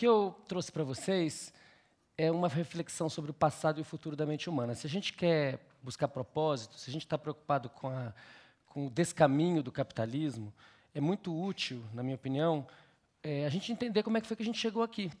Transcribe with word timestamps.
que 0.00 0.08
eu 0.08 0.34
trouxe 0.48 0.72
para 0.72 0.82
vocês 0.82 1.52
é 2.16 2.30
uma 2.30 2.48
reflexão 2.48 3.10
sobre 3.10 3.32
o 3.32 3.34
passado 3.34 3.76
e 3.78 3.82
o 3.82 3.84
futuro 3.84 4.16
da 4.16 4.24
mente 4.24 4.48
humana. 4.48 4.74
Se 4.74 4.86
a 4.86 4.88
gente 4.88 5.12
quer 5.12 5.60
buscar 5.82 6.08
propósito, 6.08 6.78
se 6.78 6.88
a 6.88 6.92
gente 6.92 7.04
está 7.04 7.18
preocupado 7.18 7.68
com, 7.68 7.90
a, 7.90 8.14
com 8.64 8.86
o 8.86 8.90
descaminho 8.90 9.62
do 9.62 9.70
capitalismo, 9.70 10.54
é 10.94 11.02
muito 11.02 11.38
útil, 11.38 11.84
na 11.92 12.02
minha 12.02 12.14
opinião, 12.14 12.66
é, 13.22 13.44
a 13.44 13.50
gente 13.50 13.70
entender 13.72 14.02
como 14.02 14.16
é 14.16 14.22
que 14.22 14.26
foi 14.26 14.38
que 14.38 14.42
a 14.42 14.46
gente 14.46 14.58
chegou 14.58 14.82
aqui. 14.82 15.12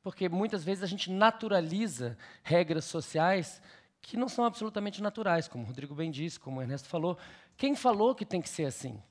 Porque 0.00 0.28
muitas 0.28 0.62
vezes 0.62 0.84
a 0.84 0.86
gente 0.86 1.10
naturaliza 1.10 2.16
regras 2.44 2.84
sociais 2.84 3.60
que 4.00 4.16
não 4.16 4.28
são 4.28 4.44
absolutamente 4.44 5.02
naturais, 5.02 5.48
como 5.48 5.64
o 5.64 5.66
Rodrigo 5.66 5.92
bem 5.92 6.12
disse, 6.12 6.38
como 6.38 6.60
o 6.60 6.62
Ernesto 6.62 6.88
falou. 6.88 7.18
Quem 7.56 7.74
falou 7.74 8.14
que 8.14 8.24
tem 8.24 8.40
que 8.40 8.48
ser 8.48 8.66
assim? 8.66 9.02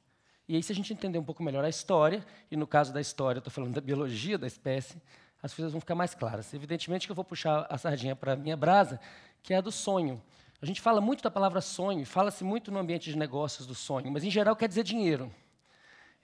E 0.47 0.55
aí, 0.55 0.63
se 0.63 0.71
a 0.71 0.75
gente 0.75 0.93
entender 0.93 1.19
um 1.19 1.23
pouco 1.23 1.43
melhor 1.43 1.65
a 1.65 1.69
história, 1.69 2.25
e 2.49 2.55
no 2.55 2.65
caso 2.65 2.93
da 2.93 3.01
história, 3.01 3.39
estou 3.39 3.51
falando 3.51 3.73
da 3.73 3.81
biologia 3.81 4.37
da 4.37 4.47
espécie, 4.47 4.95
as 5.43 5.53
coisas 5.53 5.71
vão 5.71 5.81
ficar 5.81 5.95
mais 5.95 6.15
claras. 6.15 6.53
Evidentemente 6.53 7.05
que 7.05 7.11
eu 7.11 7.15
vou 7.15 7.25
puxar 7.25 7.67
a 7.69 7.77
sardinha 7.77 8.15
para 8.15 8.33
a 8.33 8.35
minha 8.35 8.55
brasa, 8.55 8.99
que 9.43 9.53
é 9.53 9.57
a 9.57 9.61
do 9.61 9.71
sonho. 9.71 10.21
A 10.61 10.65
gente 10.65 10.81
fala 10.81 11.01
muito 11.01 11.21
da 11.21 11.29
palavra 11.29 11.61
sonho, 11.61 12.05
fala-se 12.05 12.43
muito 12.43 12.71
no 12.71 12.79
ambiente 12.79 13.11
de 13.11 13.17
negócios 13.17 13.67
do 13.67 13.75
sonho, 13.75 14.11
mas 14.11 14.23
em 14.23 14.31
geral 14.31 14.55
quer 14.55 14.67
dizer 14.67 14.83
dinheiro. 14.83 15.31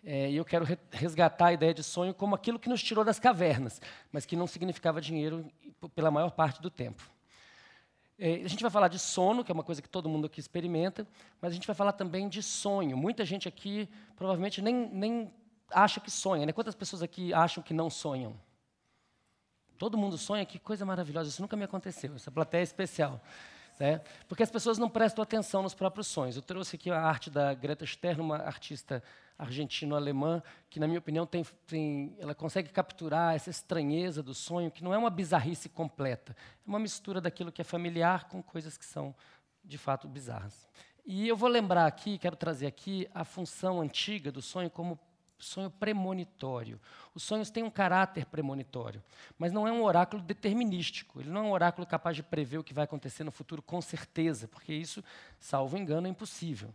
É, 0.04 0.30
e 0.32 0.36
eu 0.36 0.44
quero 0.44 0.66
resgatar 0.92 1.48
a 1.48 1.54
ideia 1.54 1.74
de 1.74 1.84
sonho 1.84 2.14
como 2.14 2.36
aquilo 2.36 2.60
que 2.60 2.68
nos 2.68 2.82
tirou 2.82 3.06
das 3.06 3.20
cavernas, 3.20 3.82
mas 4.12 4.26
que 4.26 4.36
não 4.36 4.48
significava 4.48 5.00
dinheiro 5.00 5.46
pela 5.96 6.10
maior 6.10 6.32
parte 6.32 6.62
do 6.62 6.70
tempo. 6.70 7.10
É, 8.18 8.36
a 8.44 8.48
gente 8.48 8.62
vai 8.62 8.70
falar 8.70 8.88
de 8.88 9.00
sono, 9.00 9.44
que 9.44 9.52
é 9.52 9.54
uma 9.54 9.64
coisa 9.64 9.82
que 9.82 9.90
todo 9.90 10.08
mundo 10.08 10.28
aqui 10.28 10.40
experimenta, 10.40 11.08
mas 11.42 11.52
a 11.52 11.56
gente 11.56 11.66
vai 11.66 11.76
falar 11.76 11.94
também 11.94 12.30
de 12.30 12.44
sonho. 12.44 12.96
Muita 12.96 13.26
gente 13.26 13.48
aqui 13.48 13.90
provavelmente 14.16 14.62
nem, 14.62 14.90
nem 14.90 15.34
acha 15.72 16.00
que 16.00 16.12
sonha. 16.12 16.46
Né? 16.46 16.52
Quantas 16.52 16.76
pessoas 16.76 17.02
aqui 17.02 17.34
acham 17.34 17.64
que 17.64 17.74
não 17.74 17.90
sonham? 17.90 18.36
Todo 19.78 19.98
mundo 19.98 20.18
sonha, 20.18 20.46
que 20.46 20.60
coisa 20.60 20.86
maravilhosa, 20.86 21.30
isso 21.30 21.42
nunca 21.42 21.58
me 21.58 21.64
aconteceu, 21.64 22.16
essa 22.16 22.32
plateia 22.32 22.62
é 22.62 22.64
especial. 22.64 23.20
Né? 23.80 24.02
Porque 24.28 24.44
as 24.44 24.52
pessoas 24.52 24.78
não 24.78 24.90
prestam 24.90 25.24
atenção 25.24 25.64
nos 25.64 25.74
próprios 25.74 26.08
sonhos. 26.08 26.36
Eu 26.36 26.42
trouxe 26.44 26.76
aqui 26.76 26.92
a 26.92 27.02
arte 27.02 27.30
da 27.30 27.54
Greta 27.54 27.86
Stern, 27.86 28.22
uma 28.22 28.38
artista 28.38 29.04
argentino-alemã, 29.38 30.42
que, 30.70 30.80
na 30.80 30.88
minha 30.88 31.00
opinião, 31.00 31.26
tem, 31.26 31.46
tem, 31.68 32.16
ela 32.20 32.36
consegue 32.36 32.70
capturar 32.70 33.36
essa 33.36 33.50
estranheza 33.50 34.22
do 34.22 34.34
sonho, 34.34 34.72
que 34.72 34.84
não 34.84 34.94
é 34.94 34.98
uma 34.98 35.10
bizarrice 35.10 35.70
completa, 35.70 36.36
é 36.66 36.70
uma 36.70 36.80
mistura 36.80 37.20
daquilo 37.20 37.52
que 37.52 37.62
é 37.62 37.66
familiar 37.66 38.28
com 38.28 38.42
coisas 38.42 38.78
que 38.78 38.86
são, 38.86 39.16
de 39.64 39.78
fato, 39.78 40.08
bizarras. 40.08 40.68
E 41.06 41.28
eu 41.28 41.36
vou 41.36 41.50
lembrar 41.50 41.86
aqui, 41.86 42.18
quero 42.18 42.36
trazer 42.36 42.68
aqui, 42.68 43.08
a 43.14 43.26
função 43.26 43.82
antiga 43.82 44.32
do 44.32 44.42
sonho 44.42 44.70
como 44.70 44.98
sonho 45.44 45.70
premonitório. 45.70 46.80
Os 47.14 47.24
sonhos 47.24 47.50
têm 47.50 47.64
um 47.64 47.70
caráter 47.70 48.26
premonitório, 48.26 49.04
mas 49.38 49.52
não 49.52 49.68
é 49.68 49.72
um 49.72 49.84
oráculo 49.84 50.22
determinístico. 50.22 51.20
Ele 51.20 51.30
não 51.30 51.42
é 51.42 51.44
um 51.44 51.52
oráculo 51.52 51.86
capaz 51.86 52.16
de 52.16 52.24
prever 52.24 52.58
o 52.58 52.64
que 52.64 52.74
vai 52.74 52.86
acontecer 52.86 53.24
no 53.24 53.32
futuro 53.32 53.62
com 53.62 53.82
certeza, 53.82 54.48
porque 54.48 54.74
isso, 54.74 55.04
salvo 55.40 55.78
engano, 55.78 56.08
é 56.08 56.10
impossível. 56.10 56.74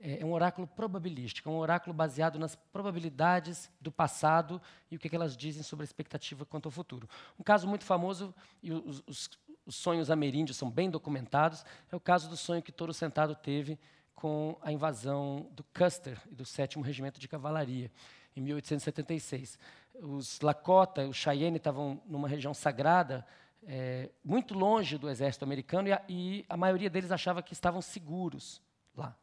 É, 0.00 0.22
é 0.22 0.24
um 0.24 0.32
oráculo 0.32 0.66
probabilístico, 0.66 1.48
é 1.48 1.52
um 1.52 1.58
oráculo 1.58 1.92
baseado 1.94 2.38
nas 2.38 2.56
probabilidades 2.56 3.70
do 3.80 3.92
passado 3.92 4.60
e 4.90 4.96
o 4.96 4.98
que, 4.98 5.14
elas 5.14 5.36
dizem 5.36 5.62
sobre 5.62 5.84
a 5.84 5.86
expectativa 5.86 6.46
quanto 6.46 6.66
ao 6.66 6.72
futuro. 6.72 7.08
Um 7.38 7.42
caso 7.42 7.68
muito 7.68 7.84
famoso, 7.84 8.34
e 8.62 8.72
os, 8.72 9.02
os, 9.06 9.30
os 9.66 9.76
sonhos 9.76 10.10
ameríndios 10.10 10.56
são 10.56 10.70
bem 10.70 10.90
documentados, 10.90 11.64
é 11.92 11.94
o 11.94 12.00
caso 12.00 12.30
do 12.30 12.36
sonho 12.36 12.62
que 12.62 12.72
Toro 12.72 12.94
Sentado 12.94 13.34
teve 13.34 13.78
com 14.14 14.56
a 14.62 14.72
invasão 14.72 15.48
do 15.52 15.62
Custer 15.64 16.18
e 16.30 16.34
do 16.34 16.44
7 16.44 16.80
Regimento 16.80 17.20
de 17.20 17.28
Cavalaria, 17.28 17.90
em 18.34 18.40
1876. 18.40 19.58
Os 20.02 20.40
Lakota, 20.40 21.06
os 21.06 21.16
Cheyenne 21.16 21.58
estavam 21.58 22.00
numa 22.06 22.28
região 22.28 22.54
sagrada, 22.54 23.26
é, 23.64 24.08
muito 24.24 24.54
longe 24.54 24.96
do 24.96 25.10
exército 25.10 25.44
americano, 25.44 25.88
e 25.88 25.92
a, 25.92 26.02
e 26.08 26.44
a 26.48 26.56
maioria 26.56 26.88
deles 26.88 27.10
achava 27.10 27.42
que 27.42 27.52
estavam 27.52 27.82
seguros 27.82 28.62
lá 28.96 29.14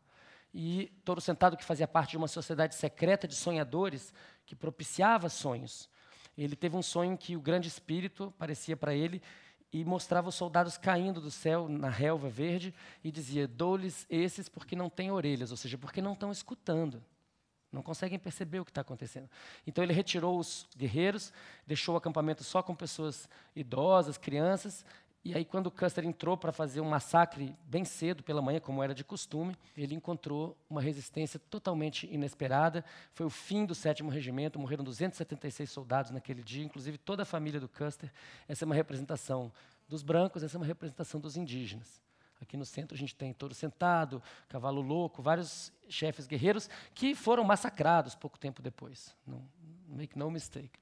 e 0.60 0.88
Touro 1.06 1.22
Sentado, 1.22 1.56
que 1.56 1.64
fazia 1.64 1.88
parte 1.88 2.12
de 2.12 2.18
uma 2.18 2.28
sociedade 2.28 2.74
secreta 2.74 3.28
de 3.28 3.36
sonhadores 3.36 4.12
que 4.44 4.56
propiciava 4.56 5.30
sonhos. 5.30 5.88
Ele 6.36 6.56
teve 6.56 6.76
um 6.76 6.82
sonho 6.82 7.16
que 7.16 7.36
o 7.36 7.40
grande 7.40 7.68
espírito 7.68 8.34
parecia 8.40 8.76
para 8.76 8.92
ele 8.92 9.22
e 9.72 9.86
mostrava 9.86 10.30
os 10.30 10.36
soldados 10.36 10.76
caindo 10.76 11.22
do 11.22 11.30
céu 11.30 11.70
na 11.70 11.90
relva 11.90 12.28
verde 12.28 12.74
e 13.04 13.12
dizia: 13.12 13.48
Dou-lhes 13.48 14.08
esses 14.10 14.50
porque 14.50 14.76
não 14.76 14.90
têm 14.90 15.12
orelhas, 15.12 15.52
ou 15.52 15.58
seja, 15.58 15.78
porque 15.78 16.02
não 16.02 16.14
estão 16.14 16.32
escutando. 16.32 17.04
Não 17.72 17.84
conseguem 17.84 18.18
perceber 18.18 18.60
o 18.60 18.66
que 18.66 18.72
está 18.72 18.82
acontecendo. 18.82 19.30
Então 19.68 19.84
ele 19.84 19.94
retirou 19.94 20.40
os 20.40 20.68
guerreiros, 20.76 21.32
deixou 21.68 21.94
o 21.94 21.98
acampamento 22.00 22.44
só 22.44 22.64
com 22.64 22.74
pessoas 22.74 23.30
idosas, 23.56 24.18
crianças, 24.18 24.84
e 25.28 25.36
aí, 25.36 25.44
quando 25.44 25.70
Custer 25.70 26.06
entrou 26.06 26.38
para 26.38 26.54
fazer 26.54 26.80
um 26.80 26.90
massacre 26.90 27.54
bem 27.66 27.84
cedo 27.84 28.24
pela 28.24 28.42
manhã, 28.42 28.62
como 28.62 28.82
era 28.82 28.96
de 28.96 29.04
costume, 29.04 29.58
ele 29.76 29.94
encontrou 29.94 30.56
uma 30.70 30.80
resistência 30.80 31.38
totalmente 31.38 32.08
inesperada. 32.10 32.86
Foi 33.14 33.26
o 33.26 33.30
fim 33.30 33.66
do 33.66 33.76
sétimo 33.76 34.10
regimento, 34.10 34.58
morreram 34.58 34.86
276 34.86 35.70
soldados 35.70 36.12
naquele 36.12 36.42
dia, 36.42 36.64
inclusive 36.64 36.98
toda 36.98 37.24
a 37.24 37.26
família 37.26 37.60
do 37.60 37.68
Custer. 37.68 38.10
Essa 38.48 38.64
é 38.64 38.66
uma 38.66 38.74
representação 38.74 39.52
dos 39.86 40.02
brancos, 40.02 40.44
essa 40.44 40.56
é 40.56 40.60
uma 40.60 40.66
representação 40.66 41.20
dos 41.20 41.36
indígenas. 41.36 42.02
Aqui 42.42 42.56
no 42.56 42.64
centro 42.64 42.96
a 42.96 42.98
gente 42.98 43.14
tem 43.14 43.34
touro 43.34 43.54
sentado, 43.54 44.24
cavalo 44.48 44.80
louco, 44.80 45.22
vários 45.22 45.74
chefes 45.90 46.26
guerreiros 46.26 46.70
que 46.96 47.14
foram 47.14 47.44
massacrados 47.44 48.16
pouco 48.16 48.40
tempo 48.40 48.62
depois. 48.62 49.14
Não, 49.26 49.44
make 49.90 50.18
no 50.18 50.32
mistake. 50.32 50.80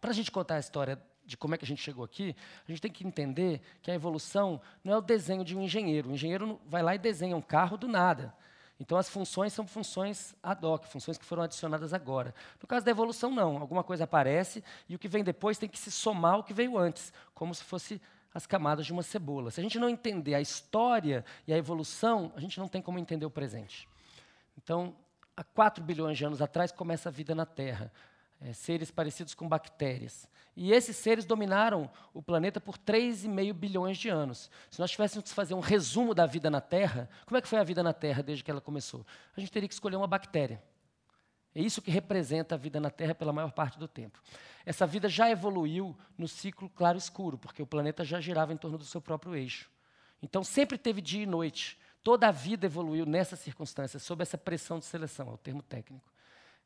Para 0.00 0.10
a 0.10 0.14
gente 0.14 0.30
contar 0.30 0.56
a 0.56 0.58
história 0.58 1.00
de 1.24 1.36
como 1.36 1.54
é 1.54 1.58
que 1.58 1.64
a 1.64 1.68
gente 1.68 1.82
chegou 1.82 2.04
aqui, 2.04 2.34
a 2.66 2.70
gente 2.70 2.80
tem 2.80 2.90
que 2.90 3.06
entender 3.06 3.60
que 3.82 3.90
a 3.90 3.94
evolução 3.94 4.60
não 4.82 4.94
é 4.94 4.96
o 4.96 5.00
desenho 5.00 5.44
de 5.44 5.56
um 5.56 5.62
engenheiro. 5.62 6.08
O 6.08 6.12
engenheiro 6.12 6.60
vai 6.66 6.82
lá 6.82 6.94
e 6.94 6.98
desenha 6.98 7.36
um 7.36 7.42
carro 7.42 7.76
do 7.76 7.86
nada. 7.86 8.34
Então, 8.80 8.96
as 8.96 9.08
funções 9.08 9.52
são 9.52 9.66
funções 9.66 10.34
ad 10.42 10.64
hoc, 10.64 10.86
funções 10.86 11.18
que 11.18 11.24
foram 11.24 11.42
adicionadas 11.42 11.92
agora. 11.92 12.34
No 12.60 12.68
caso 12.68 12.84
da 12.84 12.90
evolução, 12.90 13.30
não. 13.30 13.58
Alguma 13.58 13.82
coisa 13.82 14.04
aparece 14.04 14.62
e 14.88 14.94
o 14.94 14.98
que 14.98 15.08
vem 15.08 15.24
depois 15.24 15.58
tem 15.58 15.68
que 15.68 15.78
se 15.78 15.90
somar 15.90 16.34
ao 16.34 16.44
que 16.44 16.54
veio 16.54 16.78
antes, 16.78 17.12
como 17.34 17.54
se 17.54 17.64
fosse 17.64 18.00
as 18.32 18.46
camadas 18.46 18.86
de 18.86 18.92
uma 18.92 19.02
cebola. 19.02 19.50
Se 19.50 19.60
a 19.60 19.62
gente 19.62 19.78
não 19.78 19.88
entender 19.88 20.34
a 20.34 20.40
história 20.40 21.24
e 21.46 21.52
a 21.52 21.58
evolução, 21.58 22.32
a 22.36 22.40
gente 22.40 22.58
não 22.58 22.68
tem 22.68 22.80
como 22.80 22.98
entender 22.98 23.26
o 23.26 23.30
presente. 23.30 23.88
Então, 24.56 24.94
há 25.36 25.42
4 25.42 25.82
bilhões 25.82 26.16
de 26.16 26.24
anos 26.24 26.40
atrás 26.40 26.70
começa 26.70 27.08
a 27.08 27.12
vida 27.12 27.34
na 27.34 27.44
Terra 27.44 27.92
é, 28.40 28.52
seres 28.52 28.90
parecidos 28.90 29.34
com 29.34 29.48
bactérias. 29.48 30.28
E 30.56 30.72
esses 30.72 30.96
seres 30.96 31.24
dominaram 31.24 31.90
o 32.12 32.20
planeta 32.22 32.60
por 32.60 32.76
3,5 32.76 33.52
bilhões 33.52 33.96
de 33.96 34.08
anos. 34.08 34.50
Se 34.70 34.80
nós 34.80 34.90
tivéssemos 34.90 35.28
que 35.28 35.34
fazer 35.34 35.54
um 35.54 35.60
resumo 35.60 36.14
da 36.14 36.26
vida 36.26 36.50
na 36.50 36.60
Terra, 36.60 37.08
como 37.26 37.38
é 37.38 37.40
que 37.40 37.48
foi 37.48 37.58
a 37.58 37.64
vida 37.64 37.82
na 37.82 37.92
Terra 37.92 38.22
desde 38.22 38.42
que 38.42 38.50
ela 38.50 38.60
começou? 38.60 39.06
A 39.36 39.40
gente 39.40 39.52
teria 39.52 39.68
que 39.68 39.74
escolher 39.74 39.96
uma 39.96 40.06
bactéria. 40.06 40.62
É 41.54 41.60
isso 41.60 41.80
que 41.80 41.90
representa 41.90 42.54
a 42.54 42.58
vida 42.58 42.80
na 42.80 42.90
Terra 42.90 43.14
pela 43.14 43.32
maior 43.32 43.52
parte 43.52 43.78
do 43.78 43.88
tempo. 43.88 44.20
Essa 44.66 44.86
vida 44.86 45.08
já 45.08 45.30
evoluiu 45.30 45.96
no 46.16 46.28
ciclo 46.28 46.68
claro-escuro, 46.70 47.38
porque 47.38 47.62
o 47.62 47.66
planeta 47.66 48.04
já 48.04 48.20
girava 48.20 48.52
em 48.52 48.56
torno 48.56 48.78
do 48.78 48.84
seu 48.84 49.00
próprio 49.00 49.34
eixo. 49.34 49.70
Então 50.22 50.44
sempre 50.44 50.76
teve 50.76 51.00
dia 51.00 51.22
e 51.22 51.26
noite. 51.26 51.78
Toda 52.02 52.28
a 52.28 52.32
vida 52.32 52.66
evoluiu 52.66 53.06
nessa 53.06 53.36
circunstância, 53.36 53.98
sob 53.98 54.22
essa 54.22 54.38
pressão 54.38 54.78
de 54.78 54.84
seleção, 54.84 55.28
é 55.28 55.32
o 55.32 55.38
termo 55.38 55.62
técnico. 55.62 56.12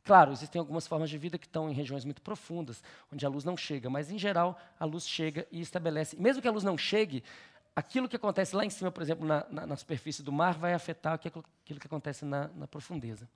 Claro, 0.04 0.32
existem 0.32 0.58
algumas 0.58 0.86
formas 0.86 1.08
de 1.08 1.16
vida 1.16 1.38
que 1.38 1.46
estão 1.46 1.70
em 1.70 1.72
regiões 1.72 2.04
muito 2.04 2.20
profundas, 2.20 2.82
onde 3.12 3.24
a 3.24 3.28
luz 3.28 3.44
não 3.44 3.56
chega, 3.56 3.88
mas 3.88 4.10
em 4.10 4.18
geral 4.18 4.60
a 4.78 4.84
luz 4.84 5.08
chega 5.08 5.46
e 5.50 5.60
estabelece. 5.60 6.16
Mesmo 6.16 6.42
que 6.42 6.48
a 6.48 6.50
luz 6.50 6.64
não 6.64 6.76
chegue, 6.76 7.22
aquilo 7.74 8.08
que 8.08 8.16
acontece 8.16 8.56
lá 8.56 8.64
em 8.64 8.70
cima, 8.70 8.90
por 8.90 9.02
exemplo, 9.02 9.26
na, 9.26 9.46
na, 9.48 9.66
na 9.66 9.76
superfície 9.76 10.22
do 10.22 10.32
mar, 10.32 10.54
vai 10.54 10.74
afetar 10.74 11.14
aquilo, 11.14 11.44
aquilo 11.62 11.78
que 11.78 11.86
acontece 11.86 12.24
na, 12.24 12.48
na 12.48 12.66
profundeza. 12.66 13.28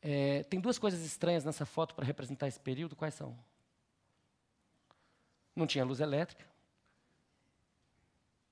É, 0.00 0.42
tem 0.44 0.58
duas 0.60 0.78
coisas 0.78 1.04
estranhas 1.04 1.44
nessa 1.44 1.64
foto 1.64 1.94
para 1.94 2.04
representar 2.04 2.48
esse 2.48 2.58
período. 2.58 2.96
Quais 2.96 3.14
são? 3.14 3.38
Não 5.54 5.66
tinha 5.66 5.84
luz 5.84 6.00
elétrica. 6.00 6.44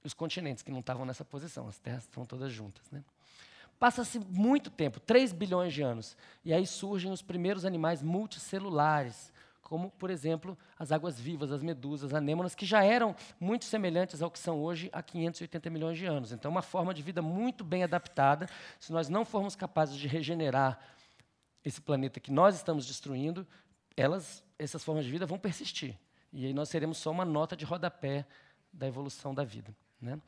Os 0.05 0.15
continentes 0.15 0.63
que 0.63 0.71
não 0.71 0.81
estavam 0.81 1.05
nessa 1.05 1.25
posição, 1.25 1.69
as 1.69 1.79
terras 1.79 2.05
estão 2.05 2.25
todas 2.25 2.53
juntas. 2.53 2.89
Né? 2.91 3.05
Passa-se 3.81 4.19
muito 4.19 4.71
tempo, 4.71 5.00
3 5.00 5.32
bilhões 5.32 5.73
de 5.73 5.81
anos, 5.81 6.15
e 6.44 6.53
aí 6.53 6.67
surgem 6.67 7.11
os 7.11 7.23
primeiros 7.23 7.65
animais 7.65 8.03
multicelulares, 8.03 9.32
como, 9.62 9.91
por 9.93 10.11
exemplo, 10.11 10.59
as 10.79 10.93
águas-vivas, 10.93 11.50
as 11.50 11.62
medusas, 11.62 12.12
anêmonas, 12.12 12.55
que 12.55 12.67
já 12.67 12.85
eram 12.85 13.17
muito 13.41 13.65
semelhantes 13.65 14.21
ao 14.21 14.31
que 14.31 14.38
são 14.38 14.61
hoje 14.61 14.91
há 14.93 15.03
580 15.03 15.71
milhões 15.71 15.97
de 15.97 16.05
anos. 16.05 16.31
Então, 16.31 16.50
uma 16.50 16.61
forma 16.61 16.93
de 16.93 17.00
vida 17.00 17.23
muito 17.23 17.65
bem 17.65 17.82
adaptada. 17.82 18.47
Se 18.79 18.93
nós 18.93 19.09
não 19.09 19.25
formos 19.25 19.56
capazes 19.56 19.97
de 19.97 20.06
regenerar 20.06 20.79
esse 21.65 21.81
planeta 21.81 22.21
que 22.21 22.31
nós 22.31 22.56
estamos 22.56 22.85
destruindo, 22.85 23.47
elas, 23.97 24.44
essas 24.59 24.85
formas 24.85 25.06
de 25.06 25.11
vida 25.11 25.25
vão 25.25 25.38
persistir. 25.38 25.97
E 26.33 26.44
aí 26.44 26.53
nós 26.53 26.69
seremos 26.69 26.99
só 26.99 27.11
uma 27.11 27.25
nota 27.25 27.56
de 27.56 27.65
rodapé 27.65 28.26
da 28.71 28.87
evolução 28.87 29.35
da 29.35 29.43
vida. 29.43 29.75
Né? 30.00 30.21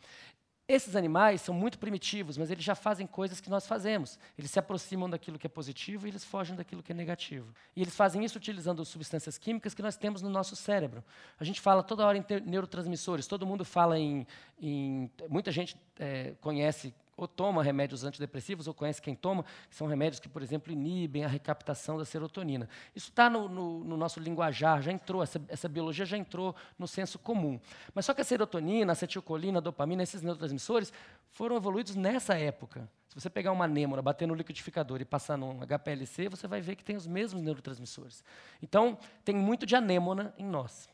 Esses 0.69 0.94
animais 0.94 1.41
são 1.41 1.55
muito 1.55 1.79
primitivos, 1.79 2.38
mas 2.38 2.50
eles 2.50 2.64
já 2.64 2.75
fazem 2.75 3.06
coisas 3.06 3.41
que 3.41 3.50
nós 3.50 3.67
fazemos. 3.67 4.19
Eles 4.38 4.50
se 4.50 4.59
aproximam 4.59 5.11
daquilo 5.11 5.38
que 5.38 5.47
é 5.47 5.50
positivo 5.50 6.06
e 6.06 6.11
eles 6.11 6.25
fogem 6.25 6.55
daquilo 6.55 6.82
que 6.82 6.93
é 6.93 6.94
negativo. 6.94 7.53
E 7.75 7.82
eles 7.82 7.97
fazem 7.97 8.25
isso 8.25 8.38
utilizando 8.38 8.85
substâncias 8.85 9.37
químicas 9.37 9.75
que 9.75 9.82
nós 9.82 9.97
temos 9.97 10.23
no 10.23 10.31
nosso 10.31 10.55
cérebro. 10.55 11.03
A 11.38 11.44
gente 11.44 11.61
fala 11.61 11.82
toda 11.82 12.06
hora 12.06 12.17
em 12.17 12.25
neurotransmissores, 12.47 13.26
todo 13.26 13.47
mundo 13.47 13.64
fala 13.64 13.99
em. 13.99 14.26
em 14.61 15.11
muita 15.29 15.50
gente 15.50 15.76
é, 15.99 16.35
conhece 16.41 16.94
ou 17.22 17.28
toma 17.28 17.62
remédios 17.62 18.04
antidepressivos, 18.04 18.66
ou 18.66 18.74
conhece 18.74 19.00
quem 19.00 19.14
toma, 19.14 19.44
que 19.69 19.74
são 19.74 19.86
remédios 19.86 20.20
que, 20.20 20.28
por 20.28 20.42
exemplo, 20.42 20.72
inibem 20.72 21.24
a 21.24 21.28
recaptação 21.28 21.98
da 21.98 22.04
serotonina. 22.04 22.69
Isso 22.94 23.08
está 23.08 23.28
no, 23.30 23.48
no, 23.48 23.84
no, 23.84 23.96
nosso 23.96 24.20
linguajar, 24.20 24.82
já 24.82 24.92
entrou, 24.92 25.22
essa, 25.22 25.40
essa, 25.48 25.69
biologia 25.69 26.04
já 26.04 26.16
entrou 26.16 26.54
no 26.78 26.86
senso 26.86 27.19
comum. 27.19 27.60
Mas 27.94 28.06
só 28.06 28.14
que 28.14 28.20
a 28.20 28.24
serotonina, 28.24 28.92
a 28.92 28.94
acetilcolina, 28.94 29.58
a 29.58 29.60
dopamina, 29.60 30.02
esses 30.02 30.22
neurotransmissores, 30.22 30.92
foram 31.30 31.56
evoluídos 31.56 31.96
nessa 31.96 32.34
época. 32.34 32.88
Se 33.08 33.20
você 33.20 33.28
pegar 33.28 33.52
uma 33.52 33.66
anêmona, 33.66 34.00
bater 34.00 34.26
no 34.26 34.34
liquidificador 34.34 35.00
e 35.00 35.04
passar 35.04 35.36
num 35.36 35.60
HPLC, 35.60 36.28
você 36.28 36.46
vai 36.46 36.60
ver 36.60 36.76
que 36.76 36.84
tem 36.84 36.96
os 36.96 37.06
mesmos 37.06 37.42
neurotransmissores. 37.42 38.24
Então, 38.62 38.98
tem 39.24 39.34
muito 39.34 39.66
de 39.66 39.76
anêmona 39.76 40.34
em 40.38 40.46
nós. 40.46 40.92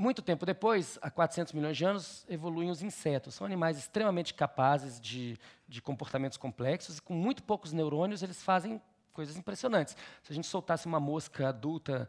Muito 0.00 0.22
tempo 0.22 0.46
depois, 0.46 0.96
há 1.02 1.10
400 1.10 1.52
milhões 1.52 1.76
de 1.76 1.84
anos, 1.84 2.24
evoluem 2.28 2.70
os 2.70 2.84
insetos. 2.84 3.34
São 3.34 3.44
animais 3.44 3.76
extremamente 3.76 4.32
capazes 4.32 5.00
de, 5.00 5.36
de 5.66 5.82
comportamentos 5.82 6.38
complexos 6.38 6.98
e, 6.98 7.02
com 7.02 7.14
muito 7.14 7.42
poucos 7.42 7.72
neurônios, 7.72 8.22
eles 8.22 8.40
fazem 8.40 8.80
coisas 9.12 9.36
impressionantes. 9.36 9.96
Se 10.22 10.32
a 10.32 10.34
gente 10.36 10.46
soltasse 10.46 10.86
uma 10.86 11.00
mosca 11.00 11.48
adulta, 11.48 12.08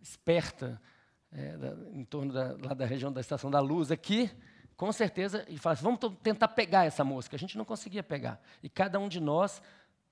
esperta, 0.00 0.82
é, 1.30 1.56
da, 1.56 1.76
em 1.92 2.04
torno 2.04 2.32
da, 2.32 2.56
lá 2.60 2.74
da 2.74 2.84
região 2.84 3.12
da 3.12 3.20
Estação 3.20 3.52
da 3.52 3.60
Luz 3.60 3.92
aqui, 3.92 4.28
com 4.76 4.90
certeza, 4.90 5.46
e 5.48 5.56
falasse, 5.56 5.80
vamos 5.80 6.00
tentar 6.24 6.48
pegar 6.48 6.86
essa 6.86 7.04
mosca. 7.04 7.36
A 7.36 7.38
gente 7.38 7.56
não 7.56 7.64
conseguia 7.64 8.02
pegar. 8.02 8.42
E 8.64 8.68
cada 8.68 8.98
um 8.98 9.08
de 9.08 9.20
nós 9.20 9.62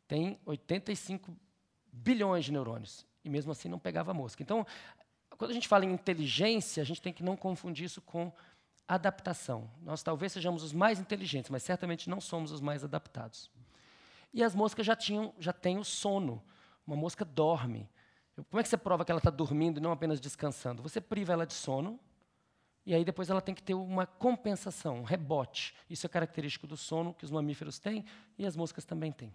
tem 0.07 0.39
85 0.47 1.37
bilhões 1.93 2.45
de 2.45 2.53
neurônios. 2.53 3.05
E 3.25 3.29
mesmo 3.29 3.51
assim 3.51 3.69
não 3.69 3.81
pegava 3.81 4.13
a 4.13 4.15
mosca. 4.15 4.43
Então, 4.45 4.65
quando 5.41 5.53
a 5.53 5.55
gente 5.55 5.69
fala 5.69 5.87
em 5.87 5.93
inteligência, 5.95 6.83
a 6.83 6.85
gente 6.85 7.01
tem 7.01 7.15
que 7.15 7.23
não 7.23 7.35
confundir 7.35 7.87
isso 7.87 8.03
com 8.03 8.31
adaptação. 8.87 9.71
Nós 9.81 10.03
talvez 10.03 10.33
sejamos 10.33 10.63
os 10.63 10.71
mais 10.71 11.01
inteligentes, 11.01 11.49
mas 11.49 11.63
certamente 11.63 12.11
não 12.11 12.21
somos 12.21 12.53
os 12.53 12.61
mais 12.61 12.85
adaptados. 12.85 13.51
E 14.35 14.45
as 14.45 14.55
moscas 14.55 14.85
já, 14.85 14.95
tinham, 14.95 15.33
já 15.39 15.51
têm 15.51 15.79
o 15.79 15.83
sono. 15.83 16.43
Uma 16.87 16.95
mosca 16.95 17.25
dorme. 17.25 17.89
Como 18.51 18.61
é 18.61 18.63
que 18.63 18.69
você 18.69 18.77
prova 18.77 19.03
que 19.03 19.11
ela 19.11 19.19
está 19.19 19.31
dormindo 19.31 19.79
e 19.79 19.81
não 19.81 19.93
apenas 19.93 20.21
descansando? 20.21 20.83
Você 20.83 21.01
priva 21.01 21.33
ela 21.33 21.47
de 21.47 21.55
sono, 21.55 21.99
e 22.85 22.95
aí 22.95 23.03
depois 23.03 23.31
ela 23.31 23.41
tem 23.41 23.55
que 23.55 23.63
ter 23.63 23.73
uma 23.73 24.05
compensação, 24.05 24.99
um 24.99 25.05
rebote. 25.05 25.75
Isso 25.89 26.05
é 26.05 26.09
característico 26.11 26.67
do 26.67 26.77
sono 26.77 27.15
que 27.15 27.25
os 27.25 27.31
mamíferos 27.31 27.79
têm 27.79 28.05
e 28.37 28.45
as 28.45 28.57
moscas 28.57 28.85
também 28.85 29.11
têm. 29.11 29.33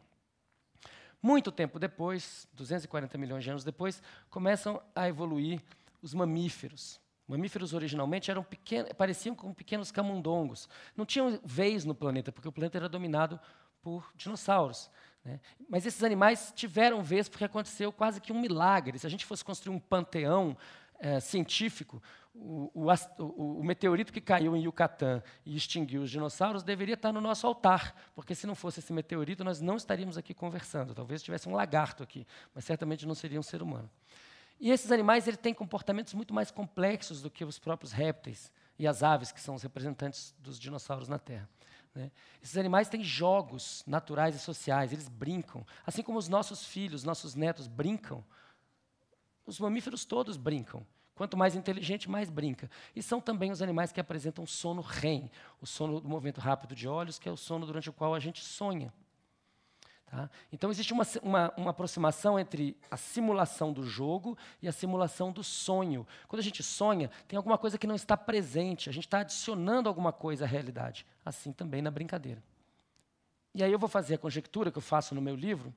Muito 1.20 1.52
tempo 1.52 1.80
depois, 1.80 2.48
240 2.54 3.18
milhões 3.18 3.44
de 3.44 3.50
anos 3.50 3.64
depois, 3.64 4.04
começam 4.30 4.80
a 4.96 5.10
evoluir 5.10 5.64
os 6.06 6.14
mamíferos. 6.14 7.02
Mamíferos 7.28 7.74
originalmente 7.74 8.30
eram 8.30 8.44
pequenos, 8.44 8.94
pareciam 8.94 9.36
com 9.36 9.52
pequenos 9.52 9.92
camundongos. 9.92 10.70
Não 10.96 11.06
tinham 11.06 11.40
vez 11.44 11.84
no 11.84 11.96
planeta, 11.96 12.32
porque 12.32 12.48
o 12.48 12.52
planeta 12.52 12.78
era 12.78 12.88
dominado 12.88 13.40
por 13.82 14.12
dinossauros. 14.16 14.92
Né? 15.24 15.40
Mas 15.68 15.88
esses 15.88 16.04
animais 16.04 16.54
tiveram 16.56 17.02
vez 17.02 17.28
porque 17.28 17.44
aconteceu 17.44 17.92
quase 17.92 18.22
que 18.22 18.32
um 18.32 18.40
milagre. 18.40 19.00
Se 19.00 19.08
a 19.08 19.10
gente 19.10 19.26
fosse 19.26 19.44
construir 19.44 19.76
um 19.76 19.80
panteão 19.80 20.56
é, 21.00 21.20
científico, 21.20 22.02
o, 22.32 22.72
o, 23.18 23.60
o, 23.60 23.64
meteorito 23.64 24.14
que 24.14 24.22
caiu 24.22 24.56
em 24.56 24.62
Yucatán 24.62 25.24
e 25.44 25.56
extinguiu 25.56 26.04
os 26.04 26.12
dinossauros 26.12 26.62
deveria 26.62 26.94
estar 26.94 27.12
no 27.12 27.22
nosso 27.22 27.48
altar, 27.48 27.96
porque 28.14 28.36
se 28.36 28.46
não 28.46 28.54
fosse 28.54 28.80
esse 28.80 28.94
meteorito, 28.94 29.44
nós 29.44 29.60
não 29.60 29.78
estaríamos 29.78 30.18
aqui 30.18 30.34
conversando. 30.34 30.94
Talvez 30.94 31.24
tivesse 31.24 31.50
um 31.50 31.56
lagarto 31.56 32.04
aqui, 32.04 32.28
mas 32.54 32.64
certamente 32.64 33.08
não 33.08 33.16
seria 33.16 33.40
um 33.40 33.44
ser 33.44 33.64
humano. 33.64 33.90
E 34.60 34.72
esses 34.72 34.92
animais 34.92 35.28
ele 35.28 35.38
têm 35.38 35.54
comportamentos 35.54 36.14
muito 36.14 36.34
mais 36.34 36.52
complexos 36.52 37.22
do 37.22 37.30
que 37.30 37.44
os 37.44 37.60
próprios 37.60 37.92
répteis 37.92 38.52
e 38.80 38.88
as 38.88 39.04
aves, 39.04 39.32
que 39.32 39.42
são 39.42 39.56
os 39.56 39.64
representantes 39.64 40.34
dos 40.40 40.60
dinossauros 40.60 41.08
na 41.08 41.20
Terra. 41.20 41.50
Né? 41.94 42.12
Esses 42.42 42.58
animais 42.58 42.90
têm 42.90 43.04
jogos 43.04 43.84
naturais 43.88 44.36
e 44.36 44.40
sociais, 44.40 44.92
eles 44.92 45.08
brincam. 45.08 45.66
Assim 45.86 46.04
como 46.04 46.18
os 46.18 46.28
nossos 46.28 46.66
filhos, 46.66 47.04
nossos 47.04 47.36
netos 47.36 47.68
brincam, 47.68 48.24
os 49.46 49.60
mamíferos 49.60 50.06
todos 50.06 50.38
brincam. 50.38 50.86
Quanto 51.16 51.38
mais 51.38 51.56
inteligente, 51.56 52.10
mais 52.10 52.30
brinca. 52.30 52.70
E 52.94 53.02
são 53.02 53.22
também 53.22 53.50
os 53.50 53.62
animais 53.62 53.94
que 53.94 54.02
apresentam 54.02 54.46
sono 54.46 54.82
REM, 54.82 55.32
o 55.62 55.66
sono 55.66 56.02
do 56.02 56.10
movimento 56.10 56.42
rápido 56.42 56.76
de 56.76 56.90
olhos, 56.90 57.18
que 57.18 57.30
é 57.30 57.32
o 57.32 57.38
sono 57.38 57.66
durante 57.66 57.90
o 57.90 57.94
qual 57.94 58.14
a 58.14 58.20
gente 58.20 58.44
sonha. 58.44 58.94
Tá? 60.06 60.30
Então, 60.52 60.70
existe 60.70 60.94
uma, 60.94 61.04
uma, 61.22 61.54
uma, 61.58 61.72
aproximação 61.72 62.40
entre 62.40 62.78
a 62.92 62.98
simulação 62.98 63.74
do 63.74 63.84
jogo 63.84 64.38
e 64.62 64.68
a 64.68 64.72
simulação 64.72 65.32
do 65.32 65.44
sonho. 65.44 66.06
Quando 66.28 66.40
a 66.42 66.44
gente 66.44 66.62
sonha, 66.62 67.10
tem 67.28 67.38
alguma 67.38 67.58
coisa 67.58 67.78
que 67.78 67.88
não 67.88 67.96
está 67.96 68.16
presente, 68.16 68.90
a 68.90 68.94
gente 68.94 69.08
está 69.08 69.20
adicionando 69.20 69.90
alguma 69.90 70.14
coisa 70.14 70.46
à 70.46 70.48
realidade. 70.48 71.06
Assim 71.26 71.52
também 71.52 71.82
na 71.82 71.90
brincadeira. 71.90 72.42
E 73.54 73.64
aí 73.64 73.72
eu 73.72 73.80
vou 73.80 73.90
fazer 73.90 74.16
a 74.16 74.18
conjectura 74.18 74.72
que 74.72 74.78
eu 74.78 74.82
faço 74.82 75.16
no 75.16 75.22
meu 75.22 75.36
livro, 75.36 75.74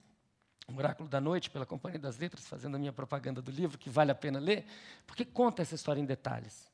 O 0.67 0.77
Oráculo 0.77 1.09
da 1.09 1.21
Noite, 1.21 1.49
pela 1.49 1.65
Companhia 1.65 1.99
das 1.99 2.19
Letras, 2.19 2.47
fazendo 2.47 2.75
a 2.75 2.79
minha 2.79 2.93
propaganda 2.93 3.41
do 3.41 3.51
livro, 3.51 3.79
que 3.79 3.89
vale 3.89 4.11
a 4.11 4.15
pena 4.15 4.39
ler, 4.39 4.67
porque 5.07 5.25
conta 5.25 5.63
essa 5.63 5.75
história 5.75 6.01
em 6.01 6.05
detalhes. 6.05 6.71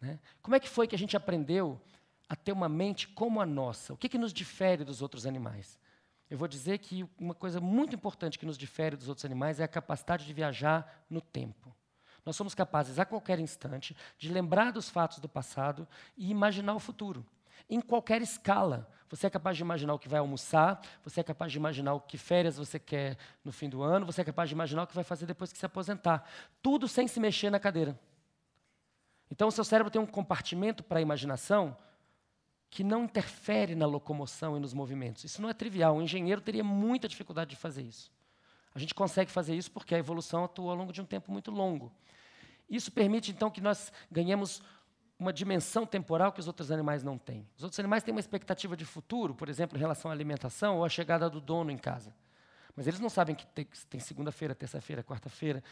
Né? 0.00 0.18
Como 0.42 0.54
é 0.54 0.60
que 0.60 0.68
foi 0.68 0.86
que 0.86 0.94
a 0.94 0.98
gente 0.98 1.16
aprendeu 1.16 1.80
a 2.28 2.36
ter 2.36 2.52
uma 2.52 2.68
mente 2.68 3.08
como 3.08 3.40
a 3.40 3.46
nossa? 3.46 3.94
O 3.94 3.96
que, 3.96 4.08
que 4.08 4.18
nos 4.18 4.32
difere 4.32 4.84
dos 4.84 5.00
outros 5.00 5.24
animais? 5.26 5.78
Eu 6.32 6.38
vou 6.38 6.48
dizer 6.48 6.78
que 6.78 7.06
uma 7.20 7.34
coisa 7.34 7.60
muito 7.60 7.94
importante 7.94 8.38
que 8.38 8.46
nos 8.46 8.56
difere 8.56 8.96
dos 8.96 9.06
outros 9.06 9.22
animais 9.26 9.60
é 9.60 9.64
a 9.64 9.68
capacidade 9.68 10.24
de 10.24 10.32
viajar 10.32 11.04
no 11.10 11.20
tempo. 11.20 11.76
Nós 12.24 12.36
somos 12.36 12.54
capazes, 12.54 12.98
a 12.98 13.04
qualquer 13.04 13.38
instante, 13.38 13.94
de 14.16 14.32
lembrar 14.32 14.72
dos 14.72 14.88
fatos 14.88 15.18
do 15.18 15.28
passado 15.28 15.86
e 16.16 16.30
imaginar 16.30 16.74
o 16.74 16.78
futuro. 16.78 17.22
Em 17.68 17.82
qualquer 17.82 18.22
escala. 18.22 18.88
Você 19.10 19.26
é 19.26 19.30
capaz 19.30 19.58
de 19.58 19.62
imaginar 19.62 19.92
o 19.92 19.98
que 19.98 20.08
vai 20.08 20.20
almoçar, 20.20 20.80
você 21.04 21.20
é 21.20 21.22
capaz 21.22 21.52
de 21.52 21.58
imaginar 21.58 21.92
o 21.92 22.00
que 22.00 22.16
férias 22.16 22.56
você 22.56 22.78
quer 22.78 23.18
no 23.44 23.52
fim 23.52 23.68
do 23.68 23.82
ano, 23.82 24.06
você 24.06 24.22
é 24.22 24.24
capaz 24.24 24.48
de 24.48 24.54
imaginar 24.54 24.84
o 24.84 24.86
que 24.86 24.94
vai 24.94 25.04
fazer 25.04 25.26
depois 25.26 25.52
que 25.52 25.58
se 25.58 25.66
aposentar. 25.66 26.26
Tudo 26.62 26.88
sem 26.88 27.06
se 27.06 27.20
mexer 27.20 27.50
na 27.50 27.60
cadeira. 27.60 28.00
Então, 29.30 29.48
o 29.48 29.52
seu 29.52 29.64
cérebro 29.64 29.90
tem 29.90 30.00
um 30.00 30.06
compartimento 30.06 30.82
para 30.82 30.98
a 30.98 31.02
imaginação 31.02 31.76
que 32.72 32.82
não 32.82 33.04
interfere 33.04 33.74
na 33.74 33.84
locomoção 33.84 34.56
e 34.56 34.60
nos 34.60 34.72
movimentos. 34.72 35.24
Isso 35.24 35.42
não 35.42 35.50
é 35.50 35.52
trivial. 35.52 35.94
Um 35.94 36.00
engenheiro 36.00 36.40
teria 36.40 36.64
muita 36.64 37.06
dificuldade 37.06 37.50
de 37.50 37.56
fazer 37.56 37.82
isso. 37.82 38.10
A 38.74 38.78
gente 38.78 38.94
consegue 38.94 39.30
fazer 39.30 39.54
isso 39.54 39.70
porque 39.70 39.94
a 39.94 39.98
evolução 39.98 40.42
atua 40.42 40.70
ao 40.70 40.76
longo 40.78 40.90
de 40.90 40.98
um 40.98 41.04
tempo 41.04 41.30
muito 41.30 41.50
longo. 41.50 41.92
Isso 42.70 42.90
permite, 42.90 43.30
então, 43.30 43.50
que 43.50 43.60
nós 43.60 43.92
ganhemos 44.10 44.62
uma 45.18 45.34
dimensão 45.34 45.84
temporal 45.84 46.32
que 46.32 46.40
os 46.40 46.46
outros 46.46 46.70
animais 46.70 47.02
não 47.02 47.18
têm. 47.18 47.46
Os 47.58 47.62
outros 47.62 47.78
animais 47.78 48.02
têm 48.02 48.14
uma 48.14 48.20
expectativa 48.20 48.74
de 48.74 48.86
futuro, 48.86 49.34
por 49.34 49.50
exemplo, 49.50 49.76
em 49.76 49.80
relação 49.80 50.10
à 50.10 50.14
alimentação 50.14 50.78
ou 50.78 50.84
à 50.86 50.88
chegada 50.88 51.28
do 51.28 51.42
dono 51.42 51.70
em 51.70 51.76
casa. 51.76 52.14
Mas 52.74 52.86
eles 52.86 53.00
não 53.00 53.10
sabem 53.10 53.34
que 53.34 53.46
tem, 53.48 53.68
tem 53.90 54.00
segunda-feira, 54.00 54.54
terça-feira, 54.54 55.04
quarta-feira. 55.04 55.62